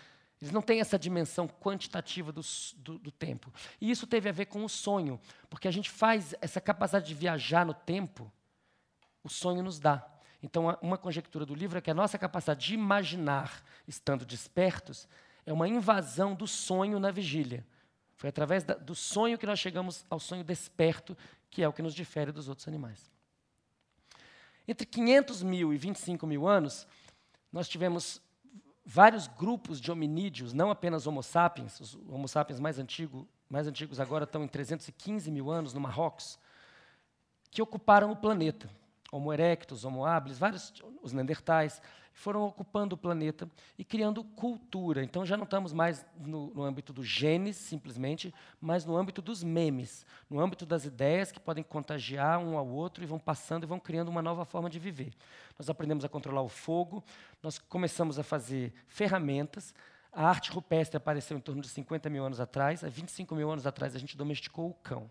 Eles 0.40 0.52
não 0.52 0.62
têm 0.62 0.80
essa 0.80 0.98
dimensão 0.98 1.46
quantitativa 1.46 2.32
do, 2.32 2.40
do, 2.76 2.98
do, 2.98 3.10
tempo. 3.10 3.52
E 3.80 3.90
isso 3.90 4.06
teve 4.06 4.28
a 4.28 4.32
ver 4.32 4.46
com 4.46 4.64
o 4.64 4.68
sonho, 4.68 5.20
porque 5.50 5.68
a 5.68 5.70
gente 5.70 5.90
faz 5.90 6.34
essa 6.40 6.60
capacidade 6.60 7.06
de 7.06 7.14
viajar 7.14 7.66
no 7.66 7.74
tempo, 7.74 8.32
o 9.22 9.28
sonho 9.28 9.62
nos 9.62 9.78
dá. 9.78 10.06
Então, 10.42 10.74
uma 10.80 10.96
conjectura 10.96 11.44
do 11.44 11.54
livro 11.54 11.76
é 11.76 11.80
que 11.82 11.90
a 11.90 11.94
nossa 11.94 12.18
capacidade 12.18 12.66
de 12.66 12.74
imaginar, 12.74 13.62
estando 13.86 14.24
despertos, 14.24 15.06
é 15.44 15.52
uma 15.52 15.68
invasão 15.68 16.34
do 16.34 16.46
sonho 16.46 16.98
na 16.98 17.10
vigília. 17.10 17.66
Foi 18.16 18.30
através 18.30 18.64
da, 18.64 18.74
do 18.74 18.94
sonho 18.94 19.36
que 19.36 19.46
nós 19.46 19.58
chegamos 19.58 20.06
ao 20.08 20.18
sonho 20.18 20.42
desperto, 20.42 21.16
que 21.50 21.62
é 21.62 21.68
o 21.68 21.72
que 21.72 21.82
nos 21.82 21.94
difere 21.94 22.32
dos 22.32 22.48
outros 22.48 22.66
animais. 22.66 23.10
Entre 24.66 24.86
500 24.86 25.42
mil 25.42 25.74
e 25.74 25.76
25 25.76 26.26
mil 26.26 26.48
anos, 26.48 26.86
nós 27.52 27.68
tivemos 27.68 28.22
vários 28.84 29.26
grupos 29.26 29.80
de 29.80 29.90
hominídeos, 29.90 30.52
não 30.52 30.70
apenas 30.70 31.06
Homo 31.06 31.22
sapiens, 31.22 31.78
os 31.80 31.94
Homo 32.08 32.26
sapiens 32.28 32.58
mais, 32.58 32.78
antigo, 32.78 33.28
mais 33.48 33.66
antigos 33.66 34.00
agora 34.00 34.24
estão 34.24 34.42
em 34.44 34.48
315 34.48 35.30
mil 35.30 35.50
anos 35.50 35.74
no 35.74 35.80
Marrocos, 35.80 36.38
que 37.50 37.62
ocuparam 37.62 38.10
o 38.10 38.16
planeta. 38.16 38.70
Homo 39.12 39.32
erectus, 39.32 39.84
Homo 39.84 40.04
habilis, 40.04 40.38
vários, 40.38 40.72
os 41.02 41.12
neandertais, 41.12 41.82
foram 42.12 42.42
ocupando 42.42 42.94
o 42.94 42.98
planeta 42.98 43.48
e 43.78 43.84
criando 43.84 44.22
cultura. 44.22 45.02
Então 45.02 45.24
já 45.24 45.36
não 45.36 45.44
estamos 45.44 45.72
mais 45.72 46.04
no, 46.18 46.48
no, 46.48 46.62
âmbito 46.62 46.92
do 46.92 47.02
genes, 47.02 47.56
simplesmente, 47.56 48.34
mas 48.60 48.84
no 48.84 48.96
âmbito 48.96 49.22
dos 49.22 49.42
memes, 49.42 50.04
no 50.28 50.40
âmbito 50.40 50.66
das 50.66 50.84
ideias 50.84 51.32
que 51.32 51.40
podem 51.40 51.64
contagiar 51.64 52.38
um 52.38 52.56
ao 52.56 52.66
outro 52.68 53.02
e 53.02 53.06
vão 53.06 53.18
passando 53.18 53.64
e 53.64 53.66
vão 53.66 53.80
criando 53.80 54.08
uma 54.08 54.22
nova 54.22 54.44
forma 54.44 54.68
de 54.68 54.78
viver. 54.78 55.12
Nós 55.58 55.70
aprendemos 55.70 56.04
a 56.04 56.08
controlar 56.08 56.42
o 56.42 56.48
fogo, 56.48 57.02
nós 57.42 57.58
começamos 57.58 58.18
a 58.18 58.22
fazer 58.22 58.72
ferramentas. 58.86 59.74
A 60.12 60.28
arte 60.28 60.50
rupestre 60.50 60.96
apareceu 60.96 61.36
em 61.36 61.40
torno 61.40 61.62
de 61.62 61.68
50 61.68 62.10
mil 62.10 62.24
anos 62.24 62.40
atrás, 62.40 62.82
há 62.82 62.88
25 62.88 63.34
mil 63.34 63.50
anos 63.50 63.66
atrás 63.66 63.94
a 63.94 63.98
gente 63.98 64.16
domesticou 64.16 64.68
o 64.68 64.74
cão. 64.74 65.10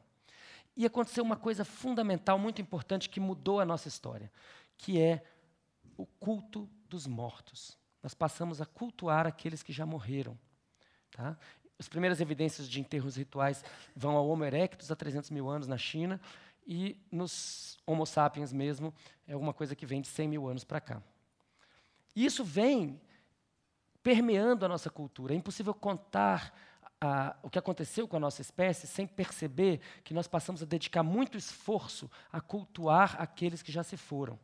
E 0.80 0.86
aconteceu 0.86 1.26
uma 1.26 1.36
coisa 1.36 1.66
fundamental, 1.66 2.40
muito 2.40 2.62
importante, 2.62 3.10
que 3.10 3.20
mudou 3.20 3.60
a 3.60 3.66
nossa 3.66 3.90
história, 3.90 4.32
que 4.78 4.98
é 4.98 5.22
o 5.98 6.06
culto 6.06 6.70
dos 6.88 7.06
mortos. 7.06 7.78
Nós 8.02 8.14
passamos 8.14 8.62
a 8.62 8.66
cultuar 8.66 9.28
aqueles 9.28 9.62
que 9.62 9.74
já 9.74 9.86
morreram. 9.86 10.40
Tá? 11.12 11.38
As 11.78 11.90
primeiras 11.90 12.22
evidências 12.22 12.66
de 12.70 12.80
enterros 12.80 13.18
rituais 13.18 13.62
vão 13.94 14.16
ao 14.16 14.26
Homo 14.30 14.46
erectus, 14.46 14.90
há 14.90 14.96
300 14.96 15.32
mil 15.32 15.50
anos 15.50 15.68
na 15.68 15.78
China, 15.78 16.18
e 16.66 16.98
nos 17.12 17.78
Homo 17.86 18.06
sapiens 18.06 18.54
mesmo, 18.54 18.94
é 19.28 19.34
alguma 19.34 19.54
coisa 19.54 19.76
que 19.76 19.86
vem 19.86 20.00
de 20.00 20.08
100 20.08 20.30
mil 20.30 20.48
anos 20.48 20.64
para 20.64 20.80
cá. 20.80 21.04
E 22.16 22.24
isso 22.24 22.42
vem 22.42 23.02
permeando 24.02 24.66
a 24.66 24.70
nossa 24.70 24.90
cultura. 24.90 25.34
É 25.34 25.36
impossível 25.36 25.74
contar 25.74 26.58
a, 27.01 27.36
o 27.41 27.50
que 27.50 27.58
aconteceu 27.58 28.08
com 28.08 28.18
a 28.18 28.20
nossa 28.20 28.41
espécie 28.41 28.86
sem 28.86 29.08
perceber 29.08 29.79
que 30.03 30.13
nós 30.13 30.27
passamos 30.27 30.62
a 30.62 30.65
dedicar 30.65 31.03
muito 31.03 31.38
esforço 31.38 32.10
a 32.32 32.41
cultuar 32.41 33.15
aqueles 33.20 33.62
que 33.62 33.72
já 33.72 33.84
se 33.84 33.96
foram. 33.96 34.38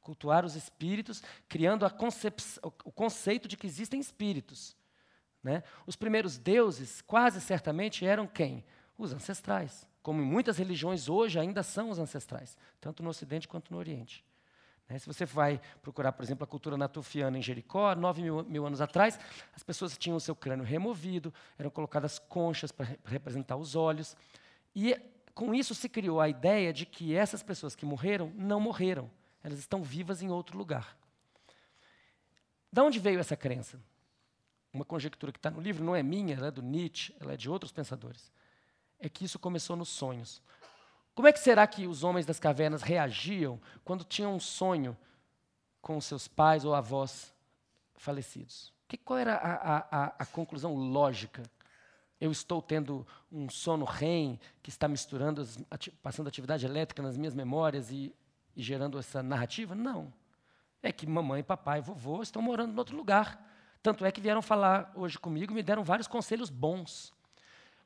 Cultuar 0.00 0.44
os 0.44 0.56
espíritos, 0.56 1.22
criando 1.48 1.84
o 1.84 2.92
conceito 2.92 3.46
de 3.46 3.56
que 3.56 3.66
existem 3.66 4.00
espíritos. 4.00 4.74
Né? 5.42 5.62
Os 5.86 5.94
primeiros 5.94 6.38
deuses, 6.38 7.02
quase 7.02 7.40
certamente, 7.40 8.04
eram 8.04 8.26
quem? 8.26 8.64
Os 8.96 9.12
ancestrais. 9.12 9.86
Como 10.02 10.22
em 10.22 10.24
muitas 10.24 10.56
religiões 10.56 11.08
hoje 11.08 11.38
ainda 11.38 11.62
são 11.62 11.90
os 11.90 11.98
ancestrais, 11.98 12.56
tanto 12.80 13.02
no 13.02 13.10
Ocidente 13.10 13.46
quanto 13.46 13.70
no 13.70 13.78
Oriente. 13.78 14.24
Né? 14.90 14.98
Se 14.98 15.06
você 15.06 15.24
vai 15.24 15.60
procurar, 15.80 16.12
por 16.12 16.24
exemplo, 16.24 16.44
a 16.44 16.46
cultura 16.46 16.76
natufiana 16.76 17.38
em 17.38 17.42
Jericó, 17.42 17.94
nove 17.94 18.20
mil, 18.22 18.42
mil, 18.42 18.66
anos 18.66 18.80
atrás, 18.80 19.18
as 19.54 19.62
pessoas 19.62 19.96
tinham 19.96 20.16
o 20.16 20.20
seu 20.20 20.34
crânio 20.34 20.64
removido, 20.64 21.32
eram 21.56 21.70
colocadas 21.70 22.18
conchas 22.18 22.72
para 22.72 22.88
representar 23.04 23.56
os 23.56 23.76
olhos. 23.76 24.16
E 24.74 25.00
com 25.32 25.54
isso 25.54 25.74
se 25.74 25.88
criou 25.88 26.20
a 26.20 26.28
ideia 26.28 26.72
de 26.72 26.84
que 26.84 27.14
essas 27.14 27.42
pessoas 27.42 27.76
que 27.76 27.86
morreram 27.86 28.32
não 28.34 28.60
morreram, 28.60 29.08
elas 29.42 29.60
estão 29.60 29.82
vivas 29.82 30.22
em 30.22 30.28
outro 30.28 30.58
lugar. 30.58 30.98
Da 32.72 32.82
onde 32.82 32.98
veio 32.98 33.20
essa 33.20 33.36
crença? 33.36 33.80
Uma 34.72 34.84
conjectura 34.84 35.32
que 35.32 35.38
está 35.38 35.50
no 35.50 35.60
livro 35.60 35.84
não 35.84 35.96
é 35.96 36.02
minha, 36.02 36.34
ela 36.34 36.48
é 36.48 36.50
do 36.50 36.62
Nietzsche, 36.62 37.14
ela 37.18 37.32
é 37.32 37.36
de 37.36 37.48
outros 37.48 37.72
pensadores. 37.72 38.30
É 38.98 39.08
que 39.08 39.24
isso 39.24 39.38
começou 39.38 39.76
nos 39.76 39.88
sonhos. 39.88 40.42
Como 41.14 41.28
é 41.28 41.32
que 41.32 41.40
será 41.40 41.66
que 41.66 41.86
os 41.86 42.04
homens 42.04 42.26
das 42.26 42.38
cavernas 42.38 42.82
reagiam 42.82 43.60
quando 43.84 44.04
tinham 44.04 44.34
um 44.34 44.40
sonho 44.40 44.96
com 45.80 46.00
seus 46.00 46.28
pais 46.28 46.64
ou 46.64 46.74
avós 46.74 47.34
falecidos? 47.96 48.72
Que, 48.88 48.96
qual 48.96 49.18
era 49.18 49.34
a, 49.34 49.78
a, 49.78 50.04
a, 50.18 50.26
conclusão 50.26 50.74
lógica? 50.74 51.42
Eu 52.20 52.30
estou 52.30 52.60
tendo 52.60 53.06
um 53.30 53.48
sono 53.48 53.84
REM 53.84 54.38
que 54.62 54.68
está 54.70 54.88
misturando, 54.88 55.46
ati 55.70 55.90
passando 56.02 56.28
atividade 56.28 56.66
elétrica 56.66 57.02
nas 57.02 57.16
minhas 57.16 57.34
memórias 57.34 57.90
e, 57.90 58.14
e 58.56 58.62
gerando 58.62 58.98
essa 58.98 59.22
narrativa? 59.22 59.74
Não. 59.74 60.12
É 60.82 60.90
que 60.90 61.06
mamãe, 61.06 61.42
papai 61.42 61.78
e 61.78 61.82
vovô 61.82 62.22
estão 62.22 62.42
morando 62.42 62.72
em 62.72 62.78
outro 62.78 62.96
lugar. 62.96 63.46
Tanto 63.82 64.04
é 64.04 64.12
que 64.12 64.20
vieram 64.20 64.42
falar 64.42 64.90
hoje 64.94 65.18
comigo 65.18 65.52
e 65.52 65.54
me 65.54 65.62
deram 65.62 65.84
vários 65.84 66.08
conselhos 66.08 66.50
bons 66.50 67.12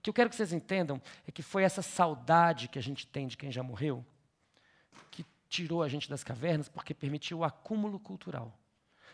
que 0.04 0.10
eu 0.10 0.14
quero 0.14 0.28
que 0.28 0.36
vocês 0.36 0.52
entendam 0.52 1.00
é 1.26 1.32
que 1.32 1.42
foi 1.42 1.62
essa 1.62 1.80
saudade 1.80 2.68
que 2.68 2.78
a 2.78 2.82
gente 2.82 3.06
tem 3.06 3.26
de 3.26 3.38
quem 3.38 3.50
já 3.50 3.62
morreu 3.62 4.04
que 5.10 5.24
tirou 5.48 5.82
a 5.82 5.88
gente 5.88 6.10
das 6.10 6.22
cavernas 6.22 6.68
porque 6.68 6.92
permitiu 6.92 7.38
o 7.38 7.44
acúmulo 7.44 7.98
cultural. 7.98 8.52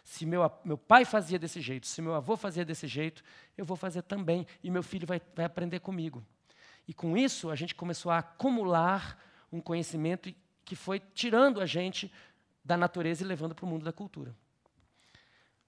Se 0.03 0.27
meu, 0.27 0.43
meu 0.65 0.77
pai 0.77 1.05
fazia 1.05 1.39
desse 1.39 1.61
jeito, 1.61 1.87
se 1.87 2.03
meu 2.03 2.13
avô 2.13 2.37
fazia 2.37 2.65
desse 2.65 2.89
jeito, 2.89 3.23
eu 3.57 3.65
vou 3.65 3.77
fazer 3.77 4.03
também, 4.03 4.45
e 4.65 4.69
meu 4.69 4.83
filho 4.83 5.07
vai, 5.07 5.23
vai 5.33 5.45
aprender 5.45 5.79
comigo. 5.79 6.27
E 6.89 6.93
com 6.93 7.17
isso, 7.17 7.51
a 7.51 7.55
gente 7.55 7.73
começou 7.73 8.11
a 8.11 8.19
acumular 8.19 9.17
um 9.53 9.61
conhecimento 9.61 10.35
que 10.65 10.75
foi 10.75 10.99
tirando 10.99 11.61
a 11.61 11.67
gente 11.67 12.13
da 12.65 12.77
natureza 12.77 13.23
e 13.23 13.27
levando 13.27 13.55
para 13.55 13.65
o 13.65 13.69
mundo 13.69 13.85
da 13.85 13.93
cultura. 13.93 14.35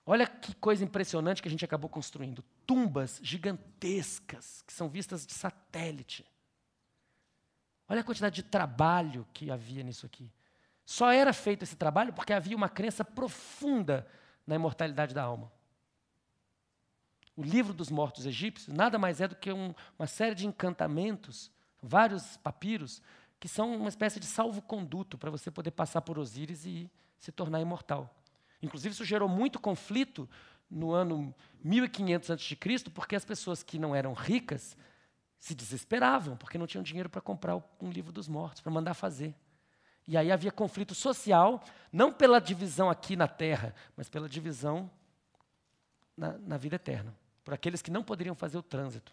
Olha 0.05 0.27
que 0.27 0.55
coisa 0.57 0.85
impressionante 0.85 1.41
que 1.41 1.49
a 1.49 1.51
gente 1.51 1.65
acabou 1.65 1.89
construindo. 1.89 2.45
Tumbas 2.67 3.21
gigantescas, 3.23 4.63
que 4.67 4.73
são 4.73 4.89
vistas 4.89 5.25
de 5.25 5.33
satélite. 5.33 6.25
Olha 7.89 8.01
a 8.01 8.05
quantidade 8.05 8.37
de 8.37 8.43
trabalho 8.43 9.27
que 9.33 9.51
havia 9.51 9.83
nisso 9.83 10.07
aqui. 10.07 10.31
Só 10.85 11.13
era 11.13 11.33
feito 11.33 11.63
esse 11.63 11.77
trabalho 11.77 12.13
porque 12.13 12.33
havia 12.33 12.57
uma 12.57 12.69
crença 12.69 13.05
profunda 13.05 14.07
na 14.47 14.57
imortalidade 14.57 15.15
da 15.15 15.23
alma. 15.23 15.53
O 17.37 17.43
livro 17.43 17.73
dos 17.73 17.89
mortos 17.89 18.27
egípcios 18.27 18.75
nada 18.75 18.99
mais 18.99 19.21
é 19.21 19.29
do 19.29 19.37
que 19.37 19.53
um, 19.53 19.75
uma 19.99 20.07
série 20.07 20.35
de 20.35 20.47
encantamentos, 20.47 21.51
vários 21.81 22.37
papiros, 22.39 23.01
que 23.39 23.49
são 23.49 23.75
uma 23.75 23.89
espécie 23.89 24.21
de 24.21 24.27
salvo-conduto 24.27 25.17
para 25.17 25.31
você 25.31 25.51
poder 25.51 25.71
passar 25.71 26.03
por 26.03 26.19
Osíris 26.19 26.67
e 26.67 26.91
se 27.19 27.33
tornar 27.33 27.61
imortal. 27.61 28.22
Inclusive, 28.63 28.95
isso 28.95 29.05
gerou 29.05 29.29
muito 29.29 29.59
conflito 29.59 30.29
no 30.71 30.93
ano 30.93 31.35
1500 31.63 32.31
a.C., 32.31 32.57
porque 32.95 33.17
as 33.17 33.25
pessoas 33.25 33.63
que 33.63 33.79
não 33.79 33.95
eram 33.95 34.15
ricas 34.15 34.77
se 35.39 35.55
desesperavam, 35.55 36.37
porque 36.37 36.57
não 36.57 36.67
tinham 36.67 36.83
dinheiro 36.83 37.11
para 37.11 37.21
comprar 37.21 37.57
um 37.81 37.91
livro 37.91 38.13
dos 38.13 38.29
mortos, 38.29 38.63
para 38.63 38.71
mandar 38.71 38.95
fazer. 38.95 39.35
E 40.07 40.17
aí 40.17 40.31
havia 40.31 40.53
conflito 40.53 40.95
social, 40.95 41.63
não 41.93 42.13
pela 42.13 42.41
divisão 42.41 42.89
aqui 42.89 43.17
na 43.17 43.29
terra, 43.29 43.75
mas 43.97 44.09
pela 44.09 44.29
divisão 44.29 44.91
na, 46.17 46.39
na 46.39 46.57
vida 46.57 46.77
eterna, 46.77 47.15
por 47.45 47.53
aqueles 47.53 47.83
que 47.83 47.91
não 47.91 48.03
poderiam 48.03 48.35
fazer 48.35 48.57
o 48.57 48.63
trânsito. 48.63 49.13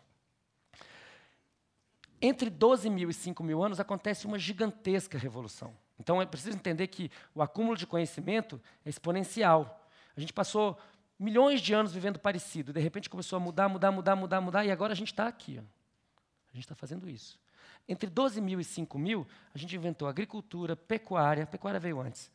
Entre 2.21 2.49
12 2.49 2.89
mil 2.89 3.09
e 3.09 3.13
5 3.13 3.43
mil 3.43 3.63
anos 3.63 3.79
acontece 3.79 4.25
uma 4.27 4.37
gigantesca 4.37 5.17
revolução. 5.17 5.73
Então 5.99 6.21
é 6.21 6.25
preciso 6.25 6.55
entender 6.55 6.87
que 6.87 7.11
o 7.35 7.41
acúmulo 7.41 7.75
de 7.75 7.85
conhecimento 7.85 8.59
é 8.85 8.89
exponencial. 8.89 9.85
A 10.15 10.19
gente 10.19 10.31
passou 10.31 10.79
milhões 11.19 11.61
de 11.61 11.73
anos 11.73 11.91
vivendo 11.91 12.17
parecido, 12.17 12.71
de 12.71 12.79
repente 12.79 13.09
começou 13.09 13.37
a 13.37 13.39
mudar, 13.39 13.67
mudar, 13.67 13.91
mudar, 13.91 14.15
mudar, 14.15 14.41
mudar, 14.41 14.65
e 14.65 14.71
agora 14.71 14.93
a 14.93 14.95
gente 14.95 15.11
está 15.11 15.27
aqui. 15.27 15.59
Ó. 15.59 15.63
A 16.51 16.55
gente 16.55 16.63
está 16.63 16.75
fazendo 16.75 17.09
isso. 17.09 17.37
Entre 17.87 18.09
12 18.09 18.39
mil 18.39 18.59
e 18.59 18.63
5 18.63 18.97
mil, 18.97 19.27
a 19.53 19.57
gente 19.57 19.75
inventou 19.75 20.07
agricultura, 20.07 20.75
pecuária, 20.75 21.45
pecuária 21.45 21.79
veio 21.79 21.99
antes. 21.99 22.31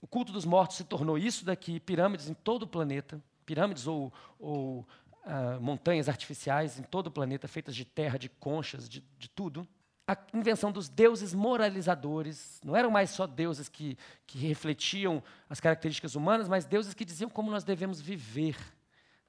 O 0.00 0.06
culto 0.06 0.32
dos 0.32 0.44
mortos 0.44 0.76
se 0.76 0.84
tornou 0.84 1.18
isso 1.18 1.44
daqui, 1.44 1.80
pirâmides 1.80 2.28
em 2.28 2.34
todo 2.34 2.62
o 2.62 2.66
planeta, 2.66 3.20
pirâmides 3.44 3.86
ou, 3.86 4.12
ou 4.38 4.86
uh, 5.24 5.60
montanhas 5.60 6.08
artificiais 6.08 6.78
em 6.78 6.82
todo 6.82 7.08
o 7.08 7.10
planeta, 7.10 7.48
feitas 7.48 7.74
de 7.74 7.84
terra, 7.84 8.18
de 8.18 8.28
conchas, 8.28 8.88
de, 8.88 9.02
de 9.18 9.28
tudo 9.28 9.66
a 10.06 10.16
invenção 10.32 10.70
dos 10.70 10.88
deuses 10.88 11.34
moralizadores. 11.34 12.60
Não 12.64 12.76
eram 12.76 12.90
mais 12.90 13.10
só 13.10 13.26
deuses 13.26 13.68
que, 13.68 13.98
que 14.26 14.38
refletiam 14.38 15.22
as 15.50 15.58
características 15.58 16.14
humanas, 16.14 16.48
mas 16.48 16.64
deuses 16.64 16.94
que 16.94 17.04
diziam 17.04 17.28
como 17.28 17.50
nós 17.50 17.64
devemos 17.64 18.00
viver. 18.00 18.56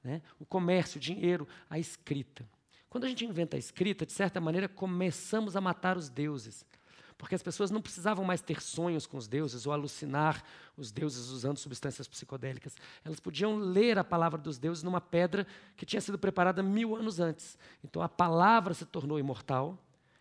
Né? 0.03 0.21
O 0.39 0.45
comércio, 0.45 0.97
o 0.97 1.01
dinheiro, 1.01 1.47
a 1.69 1.79
escrita. 1.79 2.47
Quando 2.89 3.05
a 3.05 3.07
gente 3.09 3.25
inventa 3.25 3.57
a 3.57 3.59
escrita, 3.59 4.05
de 4.05 4.13
certa 4.13 4.39
maneira, 4.39 4.69
começamos 4.69 5.55
a 5.55 5.61
matar 5.61 5.97
os 5.97 6.09
deuses. 6.09 6.63
Porque 7.17 7.33
as 7.33 7.41
pessoas 7.41 7.71
não 7.71 7.81
precisavam 7.81 8.23
mais 8.23 8.41
ter 8.41 8.61
sonhos 8.61 9.07
com 9.07 9.17
os 9.17 9.27
deuses 9.27 9.65
ou 9.65 9.73
alucinar 9.73 10.43
os 10.77 10.91
deuses 10.91 11.29
usando 11.29 11.57
substâncias 11.57 12.07
psicodélicas. 12.07 12.75
Elas 13.03 13.19
podiam 13.19 13.57
ler 13.57 13.97
a 13.97 14.03
palavra 14.03 14.39
dos 14.39 14.59
deuses 14.59 14.83
numa 14.83 15.01
pedra 15.01 15.47
que 15.75 15.87
tinha 15.87 15.99
sido 15.99 16.19
preparada 16.19 16.61
mil 16.61 16.95
anos 16.95 17.19
antes. 17.19 17.57
Então 17.83 18.03
a 18.03 18.07
palavra 18.07 18.75
se 18.75 18.85
tornou 18.85 19.17
imortal 19.17 19.75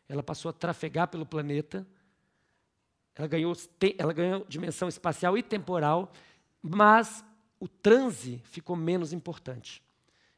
ela 0.08 0.22
passou 0.22 0.48
a 0.48 0.52
trafegar 0.52 1.08
pelo 1.08 1.26
planeta, 1.26 1.86
ela 3.14 3.26
ganhou, 3.26 3.56
ela 3.98 4.12
ganhou 4.12 4.44
dimensão 4.48 4.88
espacial 4.88 5.36
e 5.38 5.42
temporal, 5.42 6.12
mas 6.62 7.24
o 7.58 7.66
transe 7.66 8.40
ficou 8.44 8.76
menos 8.76 9.12
importante. 9.12 9.82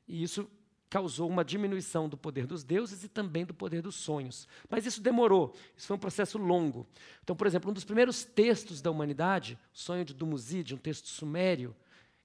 E 0.07 0.23
isso 0.23 0.49
causou 0.89 1.29
uma 1.29 1.45
diminuição 1.45 2.09
do 2.09 2.17
poder 2.17 2.47
dos 2.47 2.65
deuses 2.65 3.05
e 3.05 3.09
também 3.09 3.45
do 3.45 3.53
poder 3.53 3.83
dos 3.83 3.97
sonhos. 3.97 4.49
Mas 4.71 4.87
isso 4.87 5.03
demorou, 5.03 5.55
isso 5.77 5.87
foi 5.87 5.97
um 5.97 6.01
processo 6.01 6.39
longo. 6.39 6.87
Então, 7.23 7.37
por 7.37 7.47
exemplo, 7.47 7.71
um 7.71 7.75
dos 7.75 7.85
primeiros 7.85 8.25
textos 8.25 8.81
da 8.81 8.91
humanidade, 8.91 9.59
o 9.75 9.79
Sonho 9.79 10.05
de 10.05 10.15
Dumuzid, 10.15 10.75
um 10.75 10.79
texto 10.79 11.09
sumério, 11.09 11.77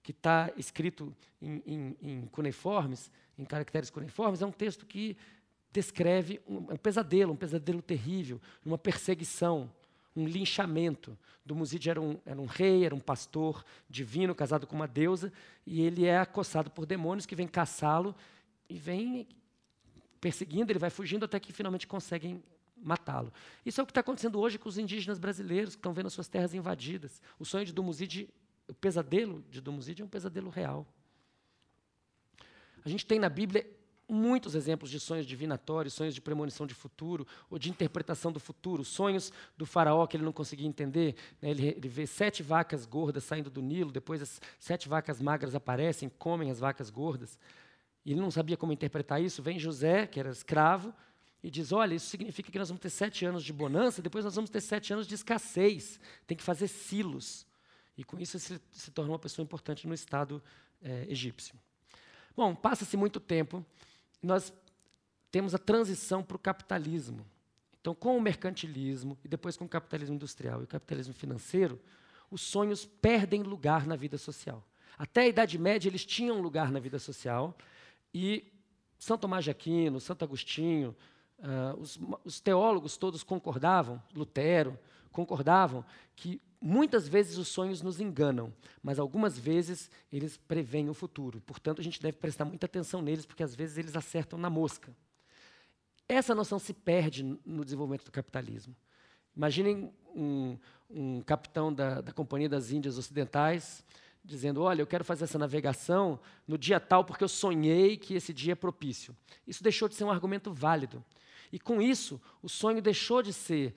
que 0.02 0.12
está 0.12 0.52
escrito 0.58 1.16
em, 1.42 1.62
em, 1.66 1.98
em 2.02 2.26
cuneiformes, 2.28 3.12
em 3.38 3.46
caracteres 3.46 3.90
cuneiformes, 3.90 4.42
é 4.42 4.46
um 4.46 4.52
texto 4.52 4.86
que 4.86 5.18
descreve 5.74 6.40
um, 6.48 6.58
um 6.58 6.78
pesadelo, 6.78 7.34
um 7.34 7.36
pesadelo 7.36 7.82
terrível, 7.82 8.40
uma 8.64 8.78
perseguição, 8.78 9.70
um 10.16 10.28
linchamento. 10.28 11.18
Dumuzid 11.44 11.90
era 11.90 12.00
um, 12.00 12.20
era 12.26 12.40
um 12.40 12.46
rei, 12.46 12.86
era 12.86 12.94
um 12.94 13.00
pastor 13.00 13.66
divino 13.90 14.36
casado 14.36 14.68
com 14.68 14.76
uma 14.76 14.88
deusa, 14.88 15.34
e 15.66 15.82
ele 15.82 16.06
é 16.06 16.20
acossado 16.20 16.70
por 16.70 16.86
demônios 16.86 17.26
que 17.26 17.36
vêm 17.36 17.48
caçá-lo 17.48 18.16
e 18.70 18.78
vêm 18.78 19.28
perseguindo, 20.22 20.72
ele 20.72 20.80
vai 20.80 20.90
fugindo 20.90 21.26
até 21.26 21.40
que 21.40 21.52
finalmente 21.52 21.88
conseguem 21.88 22.42
matá-lo. 22.78 23.34
Isso 23.66 23.82
é 23.82 23.84
o 23.84 23.86
que 23.86 23.92
está 23.92 24.02
acontecendo 24.02 24.40
hoje 24.40 24.60
com 24.60 24.70
os 24.70 24.78
indígenas 24.78 25.18
brasileiros 25.18 25.76
que 25.76 25.80
estão 25.80 25.92
vendo 25.92 26.10
suas 26.10 26.28
terras 26.28 26.54
invadidas. 26.54 27.22
O 27.40 27.44
sonho 27.46 27.66
de 27.66 27.74
Dumuzid, 27.74 28.30
o 28.68 28.74
pesadelo 28.74 29.44
de 29.50 29.60
Dumuzid 29.60 30.02
é 30.02 30.06
um 30.06 30.08
pesadelo 30.08 30.50
real. 30.50 30.88
A 32.86 32.90
gente 32.90 33.06
tem 33.06 33.20
na 33.20 33.30
Bíblia 33.30 33.66
muitos 34.08 34.56
exemplos 34.56 34.90
de 34.90 35.00
sonhos 35.00 35.26
divinatórios, 35.26 35.94
sonhos 35.94 36.14
de 36.14 36.22
premonição 36.22 36.68
de 36.68 36.74
futuro, 36.74 37.26
ou 37.50 37.58
de 37.58 37.70
interpretação 37.70 38.32
do 38.32 38.40
futuro, 38.40 38.84
sonhos 38.84 39.32
do 39.58 39.66
faraó 39.66 40.06
que 40.06 40.18
ele 40.18 40.24
não 40.24 40.34
conseguia 40.34 40.68
entender. 40.68 41.16
Né? 41.42 41.52
Ele, 41.52 41.68
ele, 41.68 41.88
vê 41.88 42.06
sete 42.06 42.44
vacas 42.44 42.86
gordas 42.86 43.24
saindo 43.24 43.50
do 43.50 43.62
Nilo, 43.62 43.92
depois 43.92 44.22
as 44.22 44.42
sete 44.60 44.88
vacas 44.88 45.22
magras 45.22 45.56
aparecem, 45.56 46.10
comem 46.10 46.52
as 46.52 46.60
vacas 46.60 46.90
gordas. 46.90 47.38
E 48.06 48.12
ele 48.12 48.20
não 48.20 48.32
sabia 48.32 48.58
como 48.58 48.74
interpretar 48.74 49.22
isso. 49.22 49.42
Vem 49.42 49.58
José, 49.58 50.06
que 50.06 50.20
era 50.20 50.30
escravo, 50.30 50.94
e 51.42 51.50
diz: 51.50 51.72
Olha, 51.72 51.96
isso 51.96 52.08
significa 52.08 52.52
que 52.52 52.60
nós 52.60 52.70
vamos 52.70 52.82
ter 52.82 52.90
sete 52.90 53.26
anos 53.26 53.44
de 53.44 53.54
bonança, 53.54 54.02
depois 54.02 54.26
nós 54.26 54.36
vamos 54.36 54.50
ter 54.50 54.62
sete 54.62 54.94
anos 54.94 55.08
de 55.08 55.16
escassez. 55.16 56.00
Tem 56.28 56.38
que 56.38 56.44
fazer 56.44 56.68
silos. 56.68 57.46
E 57.98 58.04
com 58.04 58.20
isso 58.20 58.38
ele 58.38 58.60
se, 58.72 58.92
torna 58.92 59.12
uma 59.12 59.20
pessoa 59.20 59.44
importante 59.44 59.88
no 59.88 59.94
Estado 59.94 60.42
é, 60.82 61.06
egípcio. 61.10 61.56
Bom, 62.36 62.56
passa-se 62.56 62.98
muito 62.98 63.20
tempo, 63.20 63.64
nós 64.26 64.54
temos 65.32 65.54
a 65.54 65.58
transição 65.58 66.24
para 66.24 66.36
o 66.36 66.40
capitalismo. 66.40 67.26
Então, 67.80 67.94
com 67.94 68.18
o 68.18 68.22
mercantilismo 68.22 69.18
e 69.24 69.28
depois 69.28 69.58
com 69.58 69.66
o 69.66 69.70
capitalismo 69.70 70.16
industrial 70.16 70.62
e 70.62 70.64
o 70.64 70.68
capitalismo 70.68 71.14
financeiro, 71.14 71.80
os 72.32 72.42
sonhos 72.42 72.86
perdem 72.86 73.44
lugar 73.44 73.86
na 73.86 73.96
vida 73.96 74.18
social. 74.18 74.66
Até 74.98 75.22
a 75.22 75.28
Idade 75.28 75.58
Média 75.58 75.90
eles 75.90 76.06
tinham 76.06 76.42
lugar 76.42 76.72
na 76.72 76.80
vida 76.80 76.98
social 76.98 77.56
e 78.14 78.52
São 78.98 79.18
Tomás 79.18 79.44
de 79.44 79.52
Aquino, 79.52 80.00
Santo 80.00 80.24
Agostinho, 80.24 80.96
uh, 81.40 81.80
os, 81.80 82.00
os 82.24 82.40
teólogos 82.40 82.96
todos 82.96 83.24
concordavam, 83.24 84.02
Lutero, 84.16 84.80
concordavam 85.12 85.84
que 86.16 86.42
muitas 86.64 87.10
vezes 87.10 87.38
os 87.38 87.50
sonhos 87.50 87.82
nos 87.82 88.00
enganam, 88.00 88.54
mas 88.82 88.98
algumas 88.98 89.38
vezes 89.38 89.92
eles 90.10 90.38
preveem 90.38 90.90
o 90.90 90.94
futuro. 90.94 91.42
Portanto, 91.42 91.82
a 91.82 91.84
gente 91.84 92.02
deve 92.02 92.18
prestar 92.18 92.46
muita 92.46 92.66
atenção 92.66 93.02
neles, 93.02 93.26
porque 93.26 93.44
às 93.44 93.54
vezes 93.54 93.78
eles 93.78 93.98
acertam 93.98 94.40
na 94.40 94.50
mosca. 94.50 94.96
Essa 96.08 96.34
noção 96.34 96.58
se 96.58 96.74
perde 96.74 97.22
no 97.46 97.66
desenvolvimento 97.66 98.06
do 98.06 98.12
capitalismo. 98.12 98.74
Imaginem 99.36 99.92
um, 100.16 100.58
um 100.90 101.22
capitão 101.22 101.74
da, 101.74 102.00
da 102.00 102.14
Companhia 102.14 102.48
das 102.48 102.72
Índias 102.72 102.98
Ocidentais 102.98 103.84
dizendo: 104.24 104.62
Olha, 104.62 104.82
eu 104.82 104.88
quero 104.88 105.04
fazer 105.04 105.26
essa 105.26 105.38
navegação 105.38 106.18
no 106.48 106.58
dia 106.58 106.80
tal 106.80 107.04
porque 107.04 107.26
eu 107.26 107.30
sonhei 107.30 107.98
que 107.98 108.14
esse 108.14 108.32
dia 108.34 108.54
é 108.54 108.56
propício. 108.56 109.14
Isso 109.46 109.62
deixou 109.62 109.90
de 109.90 109.96
ser 109.96 110.06
um 110.06 110.12
argumento 110.12 110.54
válido. 110.54 111.04
E 111.52 111.60
com 111.60 111.82
isso, 111.82 112.22
o 112.42 112.48
sonho 112.48 112.82
deixou 112.82 113.22
de 113.22 113.34
ser 113.34 113.76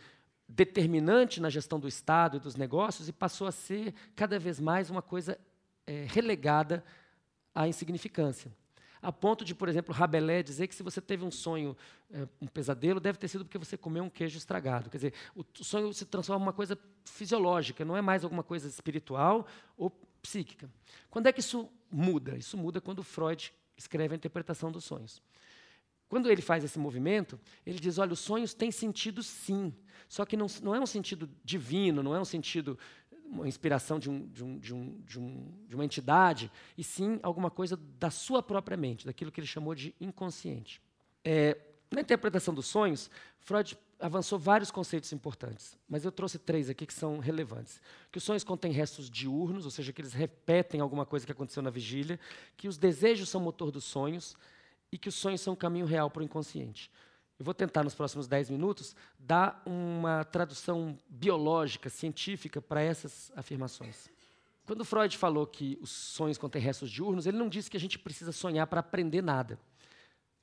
determinante 0.49 1.41
na 1.41 1.51
gestão 1.51 1.79
do 1.79 1.89
Estado 1.89 2.37
e 2.37 2.41
dos 2.41 2.57
negócios 2.57 3.09
e 3.09 3.13
passou 3.13 3.47
a 3.47 3.53
ser 3.53 3.95
cada 4.15 4.39
vez 4.39 4.61
mais 4.61 4.91
uma 4.91 5.03
coisa 5.03 5.39
é, 5.87 6.05
relegada 6.09 6.85
à 7.55 7.67
insignificância. 7.67 8.51
A 9.03 9.13
ponto 9.13 9.45
de, 9.45 9.55
por 9.55 9.69
exemplo, 9.69 9.95
Rabelais 9.95 10.45
dizer 10.45 10.67
que 10.67 10.75
se 10.75 10.83
você 10.83 11.01
teve 11.01 11.25
um 11.25 11.31
sonho, 11.31 11.77
é, 12.11 12.27
um 12.41 12.47
pesadelo, 12.47 12.99
deve 12.99 13.19
ter 13.19 13.29
sido 13.29 13.45
porque 13.45 13.59
você 13.59 13.77
comeu 13.77 14.03
um 14.03 14.11
queijo 14.11 14.39
estragado. 14.39 14.91
Quer 14.91 14.97
dizer, 14.97 15.15
o 15.35 15.45
sonho 15.63 15.93
se 15.93 16.05
transforma 16.05 16.45
em 16.45 16.47
uma 16.47 16.53
coisa 16.53 16.79
fisiológica, 17.05 17.85
não 17.85 17.97
é 17.97 18.03
mais 18.03 18.25
alguma 18.25 18.43
coisa 18.43 18.67
espiritual 18.69 19.47
ou 19.77 19.91
psíquica. 20.23 20.69
Quando 21.11 21.27
é 21.27 21.33
que 21.33 21.41
isso 21.41 21.69
muda? 21.91 22.37
Isso 22.37 22.57
muda 22.57 22.81
quando 22.81 23.03
Freud 23.03 23.53
escreve 23.77 24.15
a 24.15 24.17
interpretação 24.17 24.73
dos 24.73 24.85
sonhos. 24.85 25.23
Quando 26.09 26.31
ele 26.31 26.43
faz 26.43 26.63
esse 26.63 26.79
movimento, 26.79 27.39
ele 27.65 27.79
diz: 27.79 27.99
olha, 27.99 28.13
os 28.13 28.21
sonhos 28.21 28.55
têm 28.55 28.71
sentido 28.71 29.23
sim, 29.23 29.75
só 30.09 30.25
que 30.25 30.37
não, 30.37 30.47
não 30.63 30.75
é 30.75 30.81
um 30.81 30.87
sentido 30.87 31.29
divino, 31.45 32.03
não 32.03 32.15
é 32.15 32.21
um 32.21 32.25
sentido, 32.25 32.79
uma 33.25 33.49
inspiração 33.49 33.99
de, 33.99 34.09
um, 34.09 34.27
de, 34.29 34.45
um, 34.45 34.59
de, 34.59 34.75
um, 34.75 35.01
de, 35.05 35.19
um, 35.19 35.55
uma 35.75 35.85
entidade, 35.85 36.51
e 36.79 36.85
sim 36.85 37.19
alguma 37.23 37.51
coisa 37.51 37.77
da 37.99 38.11
sua 38.11 38.43
própria 38.43 38.77
mente, 38.77 39.05
daquilo 39.05 39.33
que 39.33 39.41
ele 39.41 39.47
chamou 39.47 39.75
de 39.75 39.95
inconsciente. 40.01 40.81
É, 41.25 41.59
na 41.91 42.01
interpretação 42.01 42.55
dos 42.55 42.67
sonhos, 42.67 43.11
Freud 43.41 43.77
avançou 43.99 44.39
vários 44.39 44.71
conceitos 44.71 45.13
importantes, 45.13 45.79
mas 45.89 46.05
eu 46.05 46.13
trouxe 46.13 46.39
três 46.39 46.69
aqui 46.69 46.87
que 46.87 46.93
são 46.93 47.19
relevantes. 47.19 47.81
Que 48.13 48.19
os 48.19 48.25
sonhos 48.25 48.45
contêm 48.45 48.73
restos 48.73 49.09
diurnos, 49.09 49.65
ou 49.65 49.71
seja, 49.71 49.93
que 49.93 50.01
eles 50.01 50.13
repetem 50.13 50.81
alguma 50.81 51.07
coisa 51.07 51.25
que 51.25 51.33
aconteceu 51.33 51.63
na 51.63 51.71
vigília, 51.71 52.21
que 52.57 52.69
os 52.69 52.77
desejos 52.77 53.29
são 53.29 53.41
motor 53.41 53.71
dos 53.71 53.85
sonhos, 53.85 54.37
e 54.91 54.99
que 54.99 55.09
os 55.09 55.15
sonhos 55.15 55.41
são 55.41 55.55
um 55.55 55.57
caminho 55.57 55.87
real 55.87 56.11
para 56.11 56.21
o 56.21 56.25
inconsciente. 56.25 56.91
Eu 57.39 57.45
vou 57.45 57.53
tentar, 57.53 57.85
nos 57.85 57.95
próximos 57.95 58.27
10 58.27 58.51
minutos, 58.51 58.97
dar 59.19 59.63
uma 59.67 60.25
tradução 60.25 60.97
biológica, 61.09 61.91
científica, 61.91 62.63
para 62.63 62.81
essas 62.81 63.31
afirmações. 63.37 64.09
Quando 64.65 64.85
Freud 64.85 65.17
falou 65.17 65.47
que 65.47 65.79
os 65.81 65.91
sonhos 65.91 66.39
contêm 66.39 66.63
restos 66.63 66.91
diurnos, 66.91 67.27
ele 67.27 67.37
não 67.37 67.49
disse 67.49 67.71
que 67.71 67.77
a 67.77 67.81
gente 67.81 67.99
precisa 67.99 68.33
sonhar 68.33 68.67
para 68.67 68.81
aprender 68.81 69.23
nada. 69.23 69.59